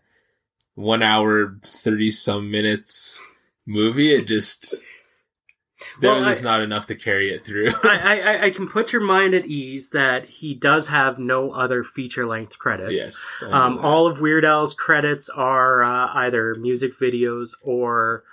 [0.74, 3.22] one hour, 30 some minutes
[3.66, 4.86] movie, it just,
[6.00, 7.68] there Well, was just I- not enough to carry it through.
[7.84, 11.84] I, I, I can put your mind at ease that he does have no other
[11.84, 12.94] feature length credits.
[12.94, 13.36] yes.
[13.42, 18.24] Um, all of Weird Al's credits are uh, either music videos or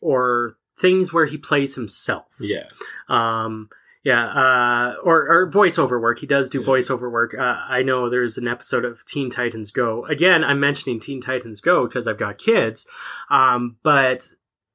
[0.00, 2.26] or things where he plays himself.
[2.38, 2.68] Yeah.
[3.08, 3.70] Um,
[4.06, 6.20] yeah, uh, or, or voiceover work.
[6.20, 6.66] He does do Yeah.
[6.66, 7.34] voiceover work.
[7.36, 10.06] Uh, I know there's an episode of Teen Titans Go.
[10.06, 12.88] Again, I'm mentioning Teen Titans Go because I've got kids.
[13.30, 14.28] Um, but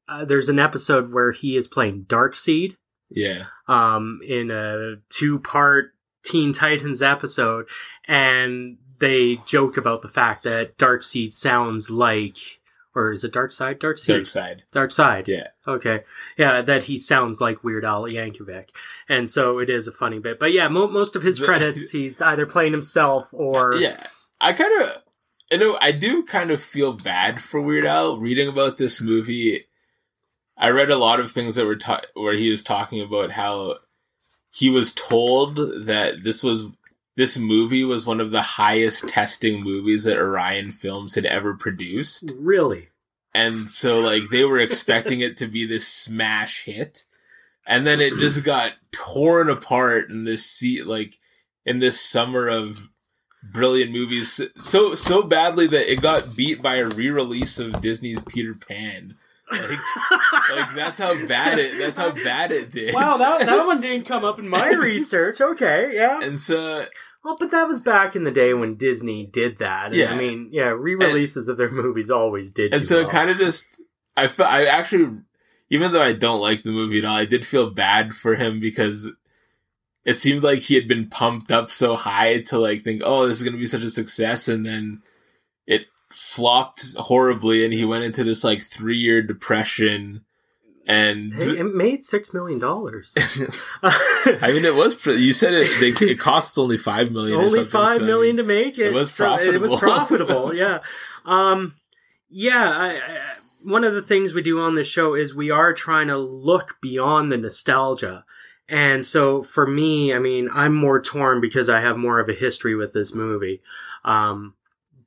[0.10, 2.76] uh, there's an episode where he is playing Darkseid
[3.10, 3.46] Yeah.
[3.70, 5.94] um, in a two part
[6.26, 7.68] Teen Titans episode,
[8.10, 12.36] and they joke about the fact that Darkseid sounds like,
[12.96, 13.80] or is it Dark Side?
[13.80, 14.64] Dark side.
[14.72, 15.28] Dark Side.
[15.28, 15.48] Yeah.
[15.68, 16.04] Okay.
[16.38, 18.66] Yeah, that he sounds like Weird Al Yankovic.
[19.08, 20.40] And so it is a funny bit.
[20.40, 23.76] But yeah, mo- most of his credits, he's either playing himself or.
[23.76, 24.08] Yeah.
[24.40, 25.04] I kind of,
[25.52, 29.66] you know, I do kind of feel bad for Weird Al reading about this movie.
[30.58, 33.78] I read a lot of things that were ta- where he was talking about how
[34.52, 36.68] he was told that this was
[37.16, 42.34] this movie was one of the highest testing movies that Orion Films had ever produced.
[42.38, 42.90] Really?
[43.34, 47.06] And so like they were expecting it to be this smash hit.
[47.66, 51.16] And then it just got torn apart in this se- like
[51.66, 52.90] in this summer of
[53.44, 58.54] brilliant movies so so badly that it got beat by a re-release of Disney's Peter
[58.54, 59.16] Pan.
[59.52, 59.70] Like,
[60.56, 62.94] like that's how bad it that's how bad it did.
[62.94, 65.42] wow, that, that one didn't come up in my research.
[65.42, 66.22] Okay, yeah.
[66.22, 66.86] and so
[67.24, 69.88] Well, but that was back in the day when Disney did that.
[69.88, 70.12] And, Yeah.
[70.12, 72.74] I mean, yeah, re releases of their movies always did.
[72.74, 73.12] and so it well.
[73.12, 73.66] kind of just
[74.16, 75.20] I felt I actually
[75.70, 78.60] even though I don't like the movie at all, I did feel bad for him
[78.60, 79.10] because
[80.04, 83.38] it seemed like he had been pumped up so high to like think, oh, this
[83.38, 85.02] is gonna be such a success, and then
[86.12, 90.24] flopped horribly, and he went into this like three year depression,
[90.86, 92.62] and Hey, it made $6 million.
[94.44, 97.50] I mean, it was you said it they, it costs only five million, or only
[97.50, 98.88] something, five so, million to make it.
[98.88, 100.28] it was So it was profitable.
[100.50, 100.56] profitable.
[100.56, 100.80] yeah.
[101.26, 101.76] Um,
[102.30, 102.70] yeah.
[102.70, 103.20] I, I,
[103.64, 106.78] one of the things we do on this show is we are trying to look
[106.82, 108.26] beyond the nostalgia.
[108.68, 112.34] And so for me, I mean, I'm more torn because I have more of a
[112.34, 113.62] history with this movie.
[114.04, 114.56] Um,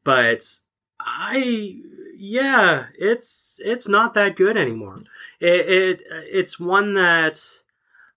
[0.04, 0.46] but
[1.04, 1.80] I,
[2.16, 4.96] yeah, it's, it's not that good anymore.
[5.40, 6.00] It, it,
[6.30, 7.42] it's one that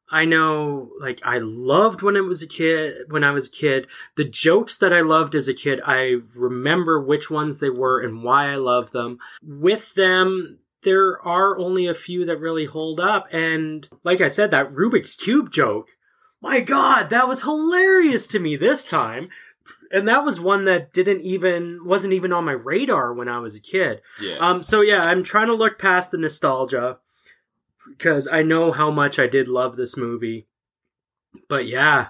[0.10, 3.88] I know, like, I loved when it was a kid, when I was a kid.
[4.16, 8.24] The jokes that I loved as a kid, I remember which ones they were and
[8.24, 9.20] why I loved them.
[9.44, 13.28] With them, there are only a few that really hold up.
[13.34, 15.90] And like I said, that Rubik's Cube joke,
[16.42, 19.28] my God, that was hilarious to me this time.
[19.92, 23.56] And that was one that didn't even, wasn't even on my radar when I was
[23.56, 24.02] a kid.
[24.22, 24.38] yeah.
[24.40, 26.98] Um, so yeah, I'm trying to look past the nostalgia
[27.90, 30.48] because I know how much I did love this movie.
[31.48, 32.08] But yeah,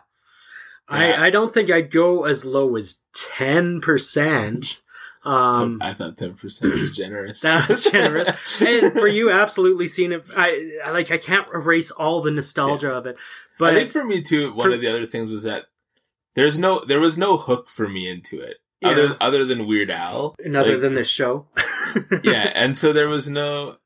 [0.90, 0.96] Yeah.
[0.98, 4.82] I, I don't think I'd go as low as 10%.
[5.26, 7.42] Um, I thought ten percent was generous.
[7.42, 8.62] that was generous.
[8.62, 10.24] and for you, absolutely seen it.
[10.38, 13.18] I, I like, I can't erase all the nostalgia of it.
[13.60, 15.66] But I think for me too, one for- of the other things was that
[16.38, 18.58] there's no there was no hook for me into it.
[18.80, 18.90] Yeah.
[18.90, 20.36] Other other than Weird Al.
[20.44, 21.48] and other Like, than this show.
[22.24, 23.78] yeah, and so there was no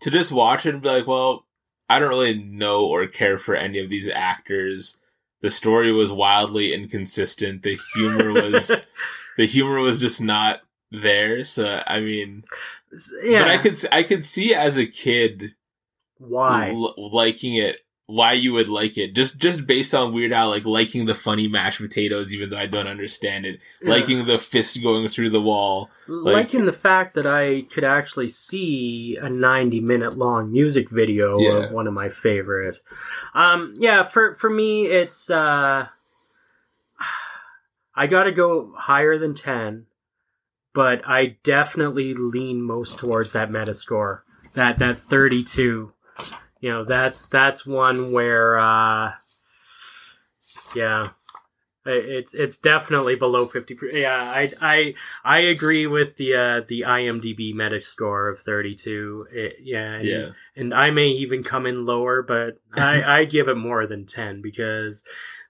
[0.00, 1.46] to just watch it and be like, well,
[1.88, 4.98] I don't really know or care for any of these actors.
[5.40, 7.62] The story was wildly inconsistent.
[7.62, 8.82] The humor was
[9.38, 10.60] the humor was just not
[10.92, 11.42] there.
[11.44, 12.44] So I mean,
[13.22, 13.40] yeah.
[13.40, 15.54] but I could I could see as a kid
[16.18, 16.70] Why?
[16.70, 20.66] l- liking it why you would like it just just based on weird al like
[20.66, 25.08] liking the funny mashed potatoes even though i don't understand it liking the fist going
[25.08, 30.18] through the wall like- liking the fact that I could actually see a 90 minute
[30.18, 31.64] long music video Yeah.
[31.68, 32.76] of one of my favorite.
[33.34, 35.86] Um, yeah, for, for me, it's, uh,
[37.96, 39.86] I gotta go higher than 10,
[40.74, 44.20] but I definitely lean most towards that Metascore.
[44.52, 45.93] That, that 32.
[46.64, 49.12] You know, that's, that's one where, uh,
[50.74, 51.08] yeah.
[51.86, 53.76] It's it's definitely below fifty.
[53.92, 59.26] Yeah, I I I agree with the uh, the IMDb Metascore of thirty two.
[59.62, 63.56] Yeah, and, yeah and I may even come in lower, but I I give it
[63.56, 65.04] more than ten because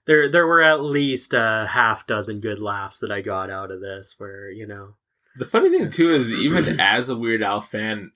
[0.05, 3.81] there there were at least a half dozen good laughs that I got out of
[3.81, 4.15] this.
[4.17, 4.95] Where you know,
[5.37, 8.11] the funny thing too is even as a weird al fan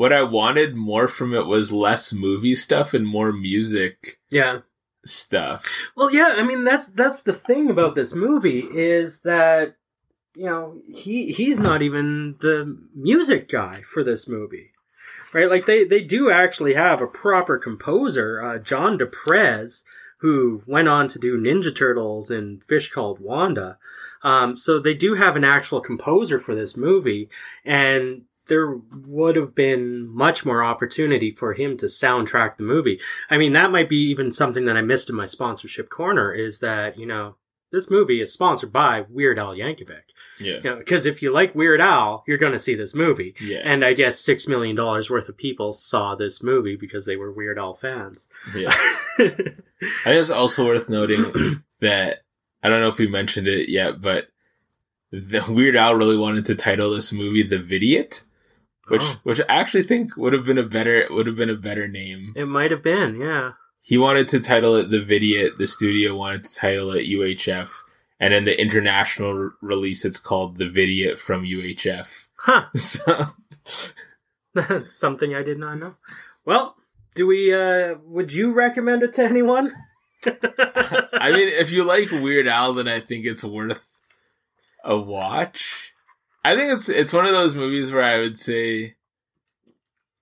[0.00, 4.60] what i wanted more from it was less movie stuff and more music yeah,
[5.04, 5.66] stuff
[5.96, 9.76] Well, yeah, I mean that's that's the thing about this movie is that
[10.34, 14.70] you know he he's not even the music guy for this movie,
[15.32, 15.50] right?
[15.50, 19.84] Like they they do actually have a proper composer, uh, John Du Prez,
[20.20, 23.78] who went on to do Ninja Turtles and Fish Called Wanda.
[24.22, 27.30] Um, so they do have an actual composer for this movie,
[27.64, 28.74] and there
[29.06, 33.00] would have been much more opportunity for him to soundtrack the movie.
[33.30, 36.60] I mean, that might be even something that I missed in my sponsorship corner is
[36.60, 37.36] that, you know,
[37.72, 40.02] this movie is sponsored by Weird Al Yankovic.
[40.40, 40.56] Yeah.
[40.56, 43.34] You know, because if you like Weird Al, you're going to see this movie.
[43.40, 43.60] Yeah.
[43.62, 47.32] And I guess six million dollars worth of people saw this movie because they were
[47.32, 48.28] Weird Al fans.
[48.54, 48.74] yeah.
[49.18, 52.24] I guess also worth noting that
[52.62, 54.28] I don't know if we mentioned it yet, but
[55.10, 58.24] the Weird Al really wanted to title this movie "The Vidiot,"
[58.90, 59.20] which Oh.
[59.22, 62.32] which I actually think would have been a better would have been a better name.
[62.36, 63.52] it might have been, yeah.
[63.82, 67.70] He wanted to title it "The Vidiot." The studio wanted to title it UHF,
[68.20, 72.26] and in the international re- release, it's called "The Vidiot" from UHF.
[72.36, 72.66] Huh.
[72.76, 73.28] So
[74.54, 75.94] That's something I did not know.
[76.44, 76.76] Well,
[77.14, 79.72] do we, uh, would you recommend it to anyone?
[80.26, 83.80] I mean, if you like Weird Al, then I think it's worth
[84.84, 85.92] a watch.
[86.44, 88.96] I think it's it's one of those movies where I would say,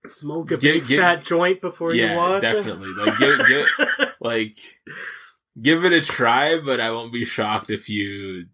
[0.06, 2.42] Smoke a big fat joint before you watch.
[2.42, 2.88] yeah, definitely.
[2.94, 3.66] Like, give, give,
[4.20, 4.56] like,
[5.60, 8.46] give it a try, but I won't be shocked if you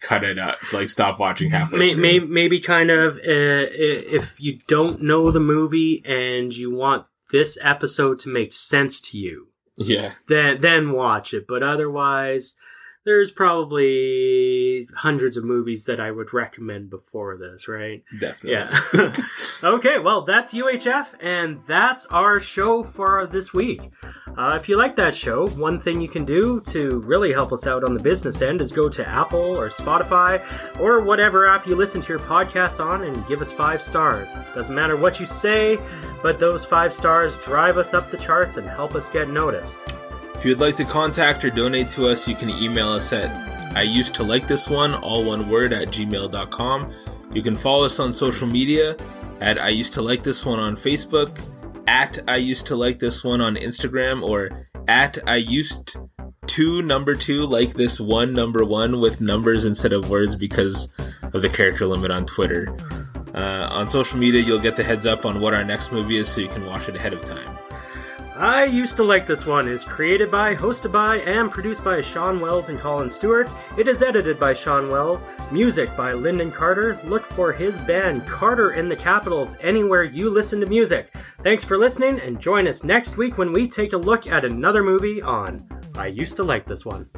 [0.00, 2.02] cut it up, Like, stop watching halfway May, through.
[2.02, 7.58] may, maybe kind of uh, if you don't know the movie and you want this
[7.62, 11.46] episode to make sense to you, Yeah, then then watch it.
[11.48, 12.56] But otherwise,
[13.06, 18.02] there's probably hundreds of movies that I would recommend before this, right?
[18.20, 18.50] definitely.
[18.52, 19.12] Yeah.
[19.64, 23.80] okay, well, that's UHF, and that's our show for this week.
[24.36, 27.66] Uh, if you like that show, one thing you can do to really help us
[27.66, 30.44] out on the business end is go to Apple or Spotify
[30.80, 34.30] or whatever app you listen to your podcast on and give us five stars.
[34.54, 35.78] Doesn't matter what you say,
[36.22, 39.78] but those five stars drive us up the charts and help us get noticed.
[40.36, 43.30] If you'd like to contact or donate to us, you can email us at
[43.74, 46.92] I used to like this one, all one word, at gmail.com.
[47.32, 48.96] You can follow us on social media
[49.40, 51.40] at I used to like this one on Facebook,
[51.86, 55.96] at I used to like this one on Instagram, or at I used
[56.46, 60.90] to number two like this one number one with numbers instead of words because
[61.32, 62.76] of the character limit on Twitter.
[63.34, 66.28] Uh, on social media, you'll get the heads up on what our next movie is
[66.28, 67.58] so you can watch it ahead of time.
[68.38, 72.38] I Used to Like This One is created by, hosted by, and produced by Sean
[72.38, 73.48] Wells and Colin Stewart.
[73.78, 75.26] It is edited by Sean Wells.
[75.50, 77.00] Music by Lyndon Carter.
[77.04, 81.14] Look for his band Carter in the Capitals anywhere you listen to music.
[81.42, 84.82] Thanks for listening, and join us next week when we take a look at another
[84.82, 87.08] movie on I Used to Like This One.